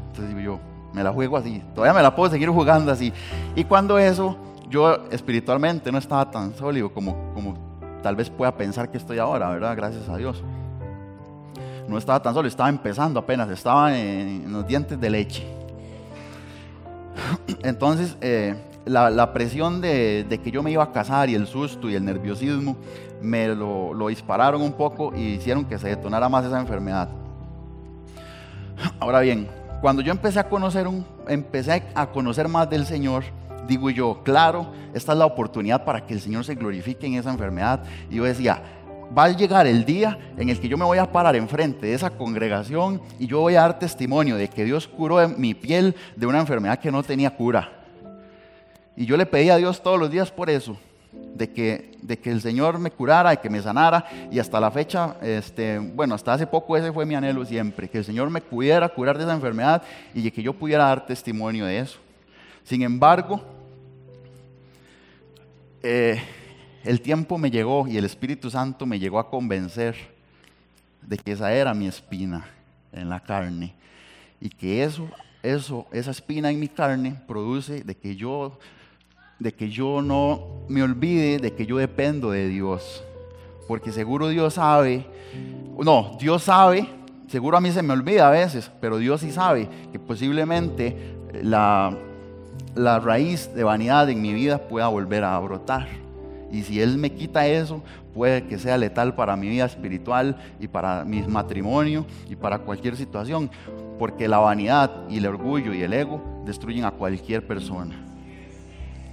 [0.09, 0.61] Entonces digo yo,
[0.93, 3.13] me la juego así, todavía me la puedo seguir jugando así.
[3.55, 4.37] Y cuando eso,
[4.69, 7.55] yo espiritualmente no estaba tan sólido como, como
[8.03, 9.77] tal vez pueda pensar que estoy ahora, ¿verdad?
[9.77, 10.43] Gracias a Dios.
[11.89, 15.47] No estaba tan solo, estaba empezando apenas, estaba en, los dientes de leche.
[17.63, 18.55] Entonces, eh,
[18.85, 22.77] la, presión de, que yo me iba a casar y el susto y el nerviosismo
[23.23, 27.09] me lo, dispararon un poco y hicieron que se detonara más esa enfermedad.
[28.99, 29.49] Ahora bien,
[29.81, 30.87] cuando yo empecé a conocer,
[31.29, 33.25] empecé a conocer más del Señor,
[33.67, 37.31] digo yo, claro, esta es la oportunidad para que el Señor se glorifique en esa
[37.31, 37.83] enfermedad.
[38.11, 38.63] Y yo decía,
[39.17, 41.95] va a llegar el día en el que yo me voy a parar enfrente de
[41.95, 46.27] esa congregación y yo voy a dar testimonio de que Dios curó mi piel de
[46.27, 47.80] una enfermedad que no tenía cura.
[49.01, 50.77] Y yo le pedí a Dios todos los días por eso
[51.11, 54.05] de que, de que el Señor me curara, y que me sanara.
[54.31, 57.97] Y hasta la fecha, este, bueno, hasta hace poco ese fue mi anhelo siempre, que
[57.97, 59.83] el Señor me pudiera curar de esa enfermedad
[60.13, 61.99] y que yo pudiera dar testimonio de eso.
[62.63, 63.43] Sin embargo,
[65.83, 66.21] eh,
[66.85, 69.97] el tiempo me llegó y el Espíritu Santo me llegó a convencer
[71.01, 72.45] de que esa era mi espina
[72.93, 73.73] en la carne
[74.43, 75.09] y que eso,
[75.43, 78.59] eso, esa espina en mi carne produce de que yo
[79.41, 83.03] de que yo no me olvide de que yo dependo de Dios.
[83.67, 85.07] Porque seguro Dios sabe,
[85.79, 86.89] no, Dios sabe,
[87.27, 91.97] seguro a mí se me olvida a veces, pero Dios sí sabe que posiblemente la,
[92.75, 95.89] la raíz de vanidad en mi vida pueda volver a brotar.
[96.53, 97.81] Y si Él me quita eso,
[98.13, 102.97] puede que sea letal para mi vida espiritual y para mi matrimonio y para cualquier
[102.97, 103.51] situación.
[103.99, 108.10] Porque la vanidad y el orgullo y el ego destruyen a cualquier persona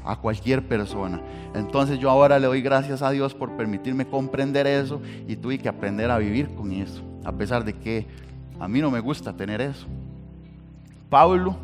[0.08, 1.22] a cualquier persona.
[1.54, 5.70] Entonces yo ahora le doy gracias a Dios por permitirme comprender eso y tuve que
[5.70, 8.08] aprender a vivir con eso, a pesar de que
[8.60, 9.86] a mí no me gusta tener eso.
[11.10, 11.56] Pablo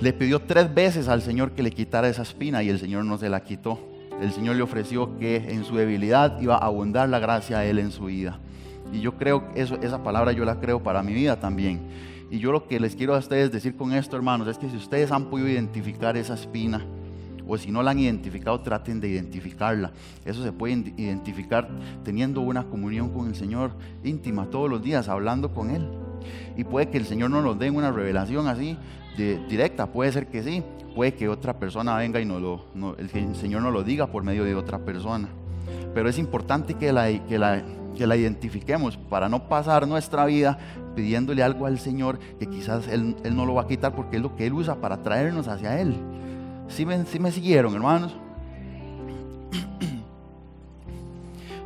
[0.00, 3.18] le pidió tres veces al Señor que le quitara esa espina y el Señor no
[3.18, 3.78] se la quitó.
[4.20, 7.78] El Señor le ofreció que en su debilidad iba a abundar la gracia a él
[7.78, 8.38] en su vida.
[8.92, 11.80] Y yo creo que eso, esa palabra yo la creo para mi vida también.
[12.30, 14.76] Y yo lo que les quiero a ustedes decir con esto, hermanos, es que si
[14.76, 16.84] ustedes han podido identificar esa espina,
[17.50, 19.90] o si no la han identificado, traten de identificarla.
[20.24, 21.68] Eso se puede identificar
[22.04, 23.72] teniendo una comunión con el Señor
[24.04, 25.88] íntima todos los días, hablando con Él.
[26.56, 28.78] Y puede que el Señor no nos dé una revelación así
[29.16, 30.62] de, directa, puede ser que sí,
[30.94, 32.66] puede que otra persona venga y no lo,
[32.98, 35.28] el Señor nos lo diga por medio de otra persona.
[35.92, 37.64] Pero es importante que la, que la,
[37.96, 40.56] que la identifiquemos para no pasar nuestra vida
[40.94, 44.36] pidiéndole algo al Señor que quizás él, no lo va a quitar porque es lo
[44.36, 45.96] que Él usa para traernos hacia Él.
[46.78, 48.16] Me, me siguieron, hermanos?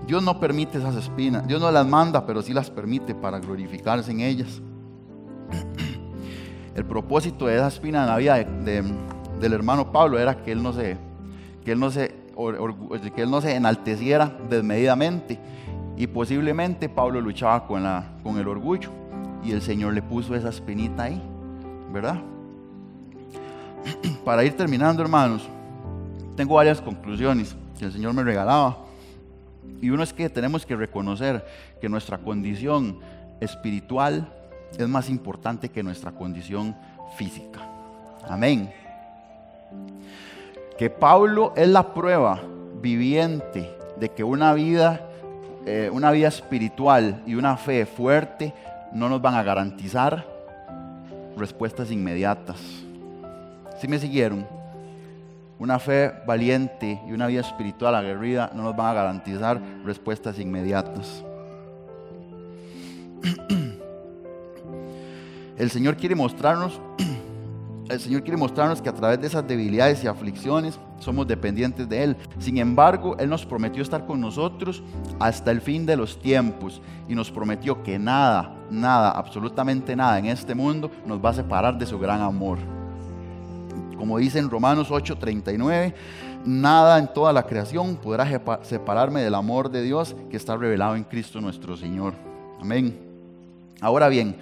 [0.06, 1.46] Dios no permite esas espinas.
[1.46, 4.60] Dios no las manda, pero sí las permite para glorificarse en ellas.
[6.74, 10.72] El propósito de esa espina en la vida del hermano Pablo era que él no
[10.72, 10.96] se,
[11.64, 12.14] que él no se,
[13.14, 15.38] que él no se enalteciera desmedidamente.
[15.96, 18.90] Y posiblemente Pablo luchaba con, la, con el orgullo.
[19.44, 21.22] Y el Señor le puso esa espinita ahí,
[21.92, 22.20] ¿verdad?
[24.24, 25.48] para ir terminando, hermanos,
[26.36, 28.78] tengo varias conclusiones que el Señor me regalaba.
[29.80, 31.44] Y uno es que tenemos que reconocer
[31.80, 32.98] que nuestra condición
[33.40, 34.32] espiritual
[34.78, 36.74] es más importante que nuestra condición
[37.16, 37.60] física.
[38.28, 38.72] Amén.
[40.78, 42.40] Que Pablo es la prueba
[42.80, 45.00] viviente de que una vida,
[45.66, 48.52] eh, una vida espiritual y una fe fuerte
[48.92, 50.26] no nos van a garantizar
[51.36, 52.83] respuestas inmediatas.
[53.84, 54.46] ¿Sí me siguieron?
[55.58, 61.22] Una fe valiente y una vida espiritual aguerrida no nos van a garantizar respuestas inmediatas.
[65.58, 66.80] El Señor quiere mostrarnos
[67.90, 72.04] el Señor quiere mostrarnos que a través de esas debilidades y aflicciones somos dependientes de
[72.04, 72.16] Él.
[72.38, 74.82] Sin embargo, Él nos prometió estar con nosotros
[75.20, 80.24] hasta el fin de los tiempos y nos prometió que nada, nada, absolutamente nada en
[80.24, 82.73] este mundo nos va a separar de su gran amor.
[84.04, 85.94] Como dice en Romanos 8:39,
[86.44, 88.28] nada en toda la creación podrá
[88.60, 92.12] separarme del amor de Dios que está revelado en Cristo nuestro Señor.
[92.60, 93.00] Amén.
[93.80, 94.36] Ahora bien,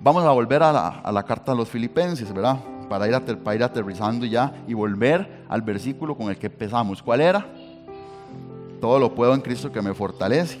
[0.00, 2.60] vamos a volver a la, carta a los filipenses, ¿verdad?
[2.88, 3.20] para ir,
[3.56, 7.02] ir aterrizando ya y volver al versículo con el que empezamos.
[7.02, 7.44] ¿Cuál era?
[8.80, 10.60] Todo lo puedo en Cristo que me fortalece.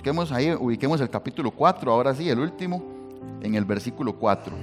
[0.00, 2.82] Busquemos ahí, ubiquemos el capítulo 4, ahora sí, el último,
[3.42, 4.56] en el versículo 4.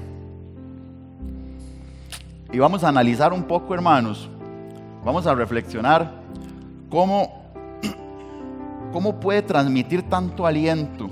[2.51, 4.27] Y vamos a analizar un poco, hermanos,
[5.05, 6.11] vamos a reflexionar
[6.89, 7.51] cómo,
[8.91, 11.07] cómo puede transmitir tanto aliento,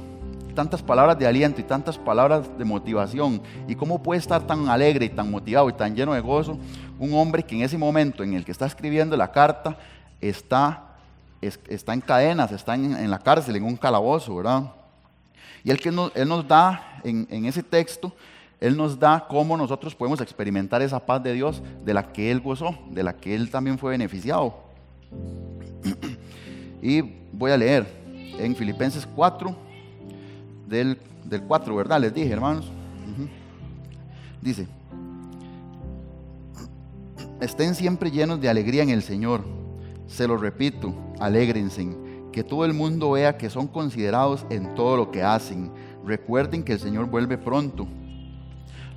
[0.56, 5.06] tantas palabras de aliento y tantas palabras de motivación, y cómo puede estar tan alegre
[5.06, 6.58] y tan motivado y tan lleno de gozo
[6.98, 9.78] un hombre que en ese momento en el que está escribiendo la carta
[10.20, 10.85] está
[11.42, 14.72] está en cadenas, está en, la cárcel, en un calabozo, ¿verdad?
[15.64, 18.14] Y él, que nos, él nos da en, ese texto,
[18.60, 22.40] Él nos da cómo nosotros podemos experimentar esa paz de Dios de la que Él
[22.40, 24.56] gozó, de la que Él también fue beneficiado.
[26.82, 27.88] Y voy a leer
[28.38, 29.56] en Filipenses 4,
[30.68, 32.00] del, del 4, ¿verdad?
[32.00, 32.72] Les dije, hermanos.
[34.40, 34.68] Dice,
[37.42, 39.44] estén siempre llenos de alegría en el Señor.
[40.06, 41.96] Se lo repito, alégrense,
[42.32, 45.72] que todo el mundo vea que son considerados en todo lo que hacen.
[46.06, 47.88] Recuerden que el Señor vuelve pronto.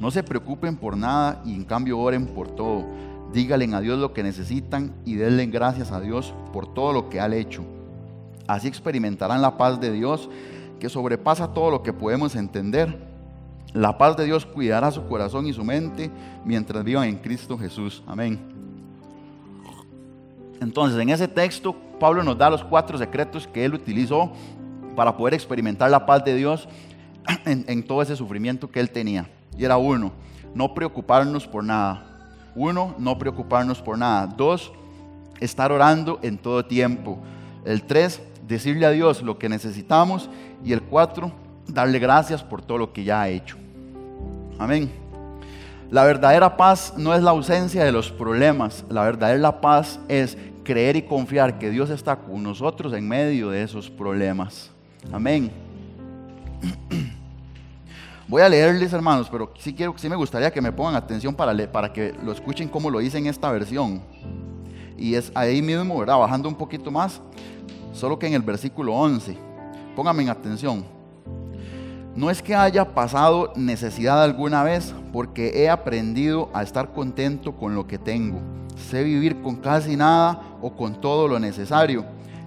[0.01, 2.85] No se preocupen por nada y en cambio oren por todo.
[3.33, 7.21] Díganle a Dios lo que necesitan y denle gracias a Dios por todo lo que
[7.21, 7.65] ha hecho.
[8.47, 10.29] Así experimentarán la paz de Dios
[10.81, 13.07] que sobrepasa todo lo que podemos entender.
[13.75, 16.11] La paz de Dios cuidará su corazón y su mente
[16.45, 18.03] mientras vivan en Cristo Jesús.
[18.07, 18.39] Amén.
[20.61, 24.33] Entonces, en ese texto, Pablo nos da los cuatro secretos que él utilizó
[24.97, 26.69] para poder experimentar la paz de Dios
[27.45, 29.29] en, todo ese sufrimiento que él tenía.
[29.57, 30.13] Y era uno,
[30.55, 32.05] no preocuparnos por nada.
[32.55, 34.27] Uno, no preocuparnos por nada.
[34.27, 34.73] Dos,
[35.41, 37.19] estar orando en todo tiempo.
[37.65, 40.31] El tres, decirle a Dios lo que necesitamos.
[40.65, 41.33] Y el cuatro,
[41.67, 43.57] darle gracias por todo lo que ya ha hecho.
[44.59, 44.91] Amén.
[45.91, 50.37] La verdadera paz no es la ausencia de los problemas, la verdadera paz es
[50.69, 54.71] creer y confiar que Dios está con nosotros en medio de esos problemas.
[55.11, 55.51] Amén.
[58.29, 61.57] Voy a leerles, hermanos, pero sí, quiero, sí me gustaría que me pongan atención para,
[61.73, 64.03] para que lo escuchen como lo dice en esta versión.
[64.99, 66.19] Y es ahí mismo, ¿verdad?
[66.19, 67.19] Bajando un poquito más,
[67.95, 69.39] solo que en el versículo 11.
[69.97, 70.85] Pónganme atención.
[72.15, 77.75] No es que haya pasado necesidad alguna vez, porque he aprendido a estar contento con
[77.75, 78.43] lo que tengo.
[78.77, 82.05] Sé vivir con casi nada o con todo lo necesario.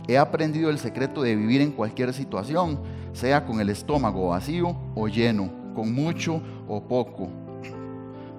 [0.07, 2.79] He aprendido el secreto de vivir en cualquier situación,
[3.13, 7.29] sea con el estómago vacío o lleno, con mucho o poco.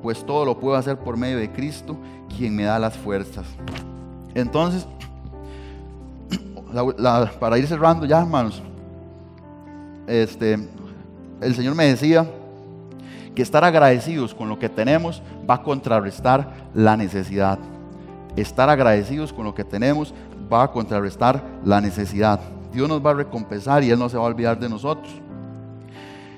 [0.03, 1.97] Pues todo lo puedo hacer por medio de Cristo,
[2.37, 3.47] quien me da las fuerzas.
[4.35, 4.87] Entonces,
[7.41, 8.63] para ir cerrando ya, hermanos,
[10.07, 10.59] este,
[11.41, 12.27] el Señor me decía
[13.35, 17.59] que estar agradecidos con lo que tenemos va a contrarrestar la necesidad.
[18.37, 20.15] Estar agradecidos con lo que tenemos
[20.53, 22.41] va a contrarrestar la necesidad.
[22.73, 25.13] Dios nos va a recompensar y Él no se va a olvidar de nosotros.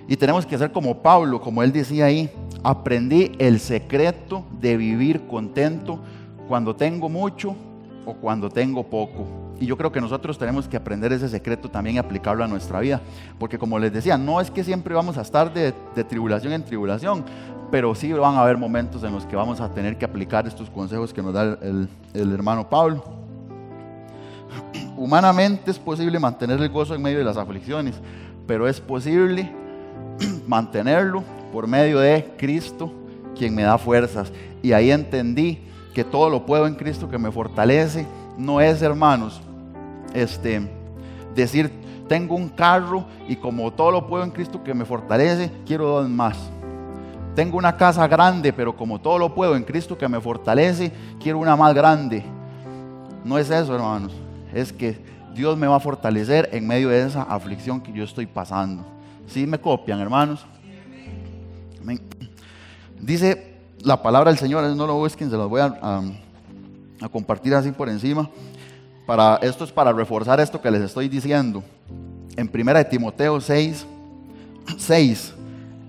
[0.06, 2.30] Y tenemos que hacer como Pablo, como él decía ahí,
[2.62, 5.98] aprendí el secreto de vivir contento
[6.46, 7.56] cuando tengo mucho
[8.04, 9.26] o cuando tengo poco.
[9.60, 12.80] Y yo creo que nosotros tenemos que aprender ese secreto también y aplicarlo a nuestra
[12.80, 13.00] vida.
[13.38, 15.72] Porque como les decía, no es que siempre vamos a estar de,
[16.04, 17.24] tribulación en tribulación,
[17.74, 20.70] pero sí van a haber momentos en los que vamos a tener que aplicar estos
[20.70, 21.88] consejos que nos da el,
[22.32, 23.02] hermano Pablo.
[24.96, 27.96] Humanamente es posible mantener el gozo en medio de las aflicciones,
[28.46, 29.50] pero es posible
[30.46, 32.92] mantenerlo por medio de Cristo,
[33.36, 34.32] quien me da fuerzas.
[34.62, 35.58] Y ahí entendí
[35.92, 38.06] que todo lo puedo en Cristo que me fortalece.
[38.38, 39.42] No es, hermanos,
[40.14, 40.62] este,
[41.34, 41.72] decir,
[42.06, 46.08] tengo un carro y como todo lo puedo en Cristo que me fortalece, quiero dos
[46.08, 46.52] más.
[47.34, 51.38] Tengo una casa grande, pero como todo lo puedo en Cristo que me fortalece, quiero
[51.38, 52.24] una más grande.
[53.24, 54.12] No es eso, hermanos.
[54.52, 55.04] Es que
[55.34, 58.84] Dios me va a fortalecer en medio de esa aflicción que yo estoy pasando.
[59.26, 60.46] ¿Sí me copian, hermanos?
[63.00, 66.02] Dice la palabra del Señor, no lo busquen, se los voy a,
[67.00, 68.30] a compartir así por encima.
[69.06, 71.62] Para, esto es para reforzar esto que les estoy diciendo.
[72.36, 73.86] En 1 Timoteo 6,
[74.78, 75.34] 6,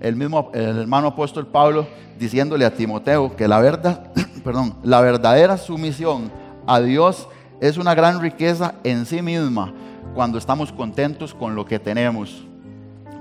[0.00, 1.86] el mismo hermano apóstol Pablo
[2.18, 4.10] diciéndole a Timoteo que la verdad,
[4.44, 6.30] perdón, la verdadera sumisión
[6.66, 7.28] a Dios
[7.60, 9.72] es una gran riqueza en sí misma
[10.14, 12.44] cuando estamos contentos con lo que tenemos.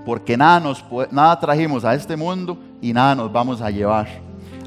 [0.05, 4.07] Porque nada, nos, nada trajimos a este mundo y nada nos vamos a llevar.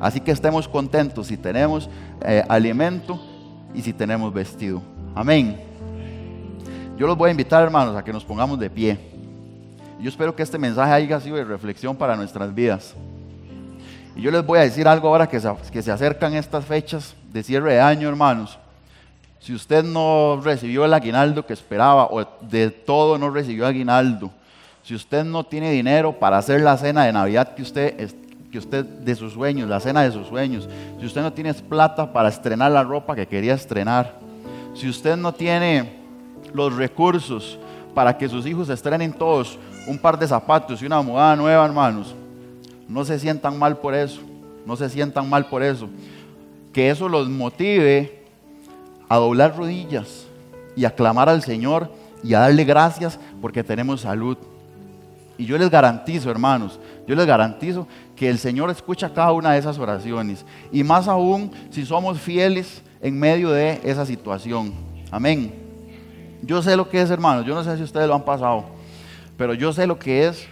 [0.00, 1.88] Así que estemos contentos si tenemos
[2.22, 3.20] eh, alimento
[3.74, 4.82] y si tenemos vestido.
[5.14, 5.60] Amén.
[6.96, 8.98] Yo los voy a invitar, hermanos, a que nos pongamos de pie.
[10.00, 12.94] Yo espero que este mensaje haya sido de reflexión para nuestras vidas.
[14.14, 17.74] Y yo les voy a decir algo ahora que se, acercan estas fechas de cierre
[17.74, 18.58] de año, hermanos.
[19.40, 24.30] Si usted no recibió el aguinaldo que esperaba o de todo no recibió aguinaldo,
[24.84, 28.10] si usted no tiene dinero para hacer la cena de Navidad que usted,
[28.50, 30.68] que usted de sus sueños, la cena de sus sueños,
[30.98, 34.14] si usted no tiene plata para estrenar la ropa que quería estrenar,
[34.74, 35.98] si usted no tiene
[36.52, 37.58] los recursos
[37.94, 39.58] para que sus hijos estrenen todos
[39.88, 42.14] un par de zapatos y una moda nueva, hermanos,
[42.86, 44.20] no se sientan mal por eso,
[44.66, 45.88] no se sientan mal por eso.
[46.72, 48.22] Que eso los motive
[49.08, 50.26] a doblar rodillas
[50.76, 51.90] y a clamar al Señor
[52.22, 54.36] y a darle gracias porque tenemos salud.
[55.38, 59.58] Y yo les garantizo, hermanos, yo les garantizo que el Señor escucha cada una de
[59.58, 60.44] esas oraciones.
[60.70, 64.74] Y más aún si somos fieles en medio de esa situación.
[65.10, 65.54] Amén.
[66.42, 67.46] Yo sé lo que es, hermanos.
[67.46, 68.77] Yo no sé si ustedes lo han pasado.
[69.38, 70.48] Pero yo sé lo que es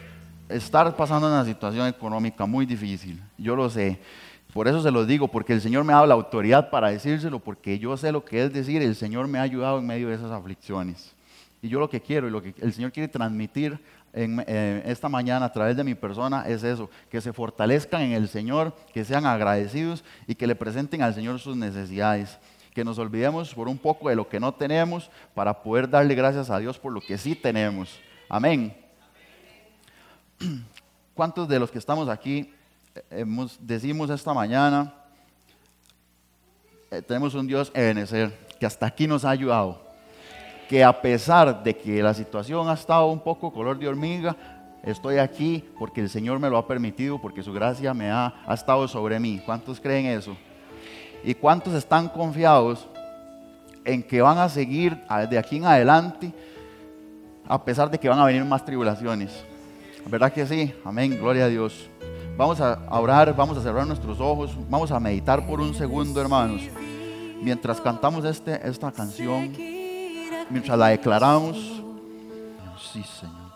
[0.49, 3.20] estar pasando una situación económica muy difícil.
[3.37, 3.99] Yo lo sé.
[4.53, 7.41] Por eso se lo digo, porque el Señor me ha dado la autoridad para decírselo,
[7.41, 10.14] porque yo sé lo que es decir, el Señor me ha ayudado en medio de
[10.14, 11.12] esas aflicciones.
[11.61, 13.76] Y yo lo que quiero y lo que el Señor quiere transmitir
[14.12, 18.28] eh, esta mañana a través de mi persona es eso, que se fortalezcan en el
[18.28, 22.39] Señor, que sean agradecidos y que le presenten al Señor sus necesidades.
[22.72, 26.51] Que nos olvidemos por un poco de lo que no tenemos para poder darle gracias
[26.51, 27.99] a Dios por lo que sí tenemos.
[28.29, 28.77] Amén.
[31.14, 32.53] ¿Cuántos de los que estamos aquí
[33.61, 34.93] decimos esta mañana,
[36.91, 39.81] eh, tenemos un Dios Ebenezer que hasta aquí nos ha ayudado,
[40.68, 44.37] que a pesar de que la situación ha estado un poco color de hormiga,
[44.83, 48.55] estoy aquí porque el Señor me lo ha permitido, porque su gracia me ha, ha
[48.55, 49.41] estado sobre mí.
[49.45, 50.37] ¿Cuántos creen eso?
[51.22, 52.89] ¿Y cuántos están confiados
[53.85, 55.01] en que van a seguir
[55.31, 56.33] de aquí en adelante,
[57.49, 59.32] a pesar de que van a venir más tribulaciones?
[60.07, 60.72] ¿Verdad que sí?
[60.84, 61.88] Amén, gloria a Dios.
[62.36, 66.62] Vamos a orar, vamos a cerrar nuestros ojos, vamos a meditar por un segundo, hermanos.
[67.40, 69.53] Mientras cantamos este, esta canción,
[70.51, 71.57] mientras la declaramos.
[72.92, 73.47] Sí, Señor.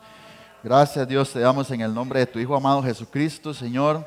[0.62, 4.04] Gracias Dios, te damos en el nombre de tu Hijo amado Jesucristo, Señor.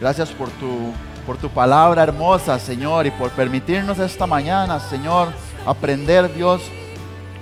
[0.00, 0.92] Gracias por tu,
[1.24, 5.28] por tu palabra hermosa, Señor, y por permitirnos esta mañana, Señor,
[5.64, 6.62] aprender, Dios,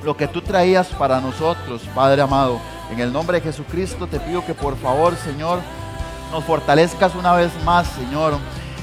[0.02, 2.60] lo que tú traías para nosotros, Padre amado.
[2.90, 5.60] En el nombre de Jesucristo te pido que por favor, Señor,
[6.32, 8.34] nos fortalezcas una vez más, Señor,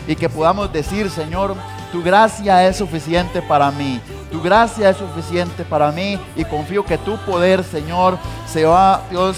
[0.07, 1.55] y que podamos decir, Señor,
[1.91, 3.99] tu gracia es suficiente para mí.
[4.32, 9.38] Tu gracia es suficiente para mí y confío que tu poder, Señor, se va, Dios,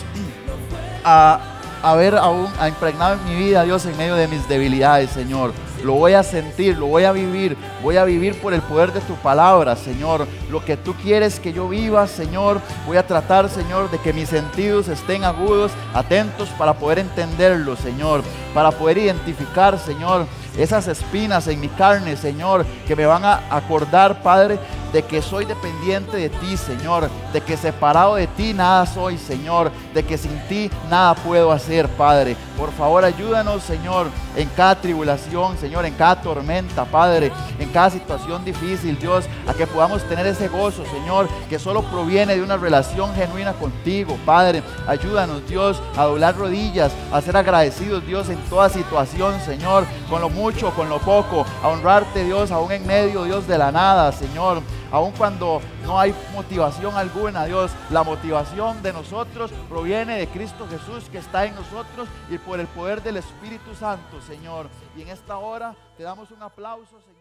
[1.03, 1.39] a,
[1.81, 5.53] a ver aún, a impregnar en mi vida, Dios, en medio de mis debilidades, Señor
[5.83, 9.01] lo voy a sentir, lo voy a vivir, voy a vivir por el poder de
[9.01, 10.27] tu palabra, Señor.
[10.51, 14.29] Lo que tú quieres que yo viva, Señor, voy a tratar, Señor, de que mis
[14.29, 18.23] sentidos estén agudos, atentos para poder entenderlo, Señor,
[18.53, 20.25] para poder identificar, Señor,
[20.57, 24.59] esas espinas en mi carne, Señor, que me van a acordar, Padre,
[24.91, 29.71] de que soy dependiente de ti, Señor, de que separado de ti nada soy, Señor,
[29.93, 32.35] de que sin ti nada puedo hacer, Padre.
[32.57, 38.43] Por favor, ayúdanos, Señor, en cada tribulación, Señor, en cada tormenta, Padre, en cada situación
[38.43, 43.13] difícil, Dios, a que podamos tener ese gozo, Señor, que solo proviene de una relación
[43.15, 44.63] genuina contigo, Padre.
[44.87, 50.29] Ayúdanos, Dios, a doblar rodillas, a ser agradecidos, Dios, en toda situación, Señor, con lo
[50.29, 54.61] mucho, con lo poco, a honrarte, Dios, aún en medio, Dios, de la nada, Señor.
[54.91, 61.07] Aun cuando no hay motivación alguna, Dios, la motivación de nosotros proviene de Cristo Jesús
[61.11, 64.67] que está en nosotros y por el poder del Espíritu Santo, Señor.
[64.97, 67.18] Y en esta hora te damos un aplauso, Señor.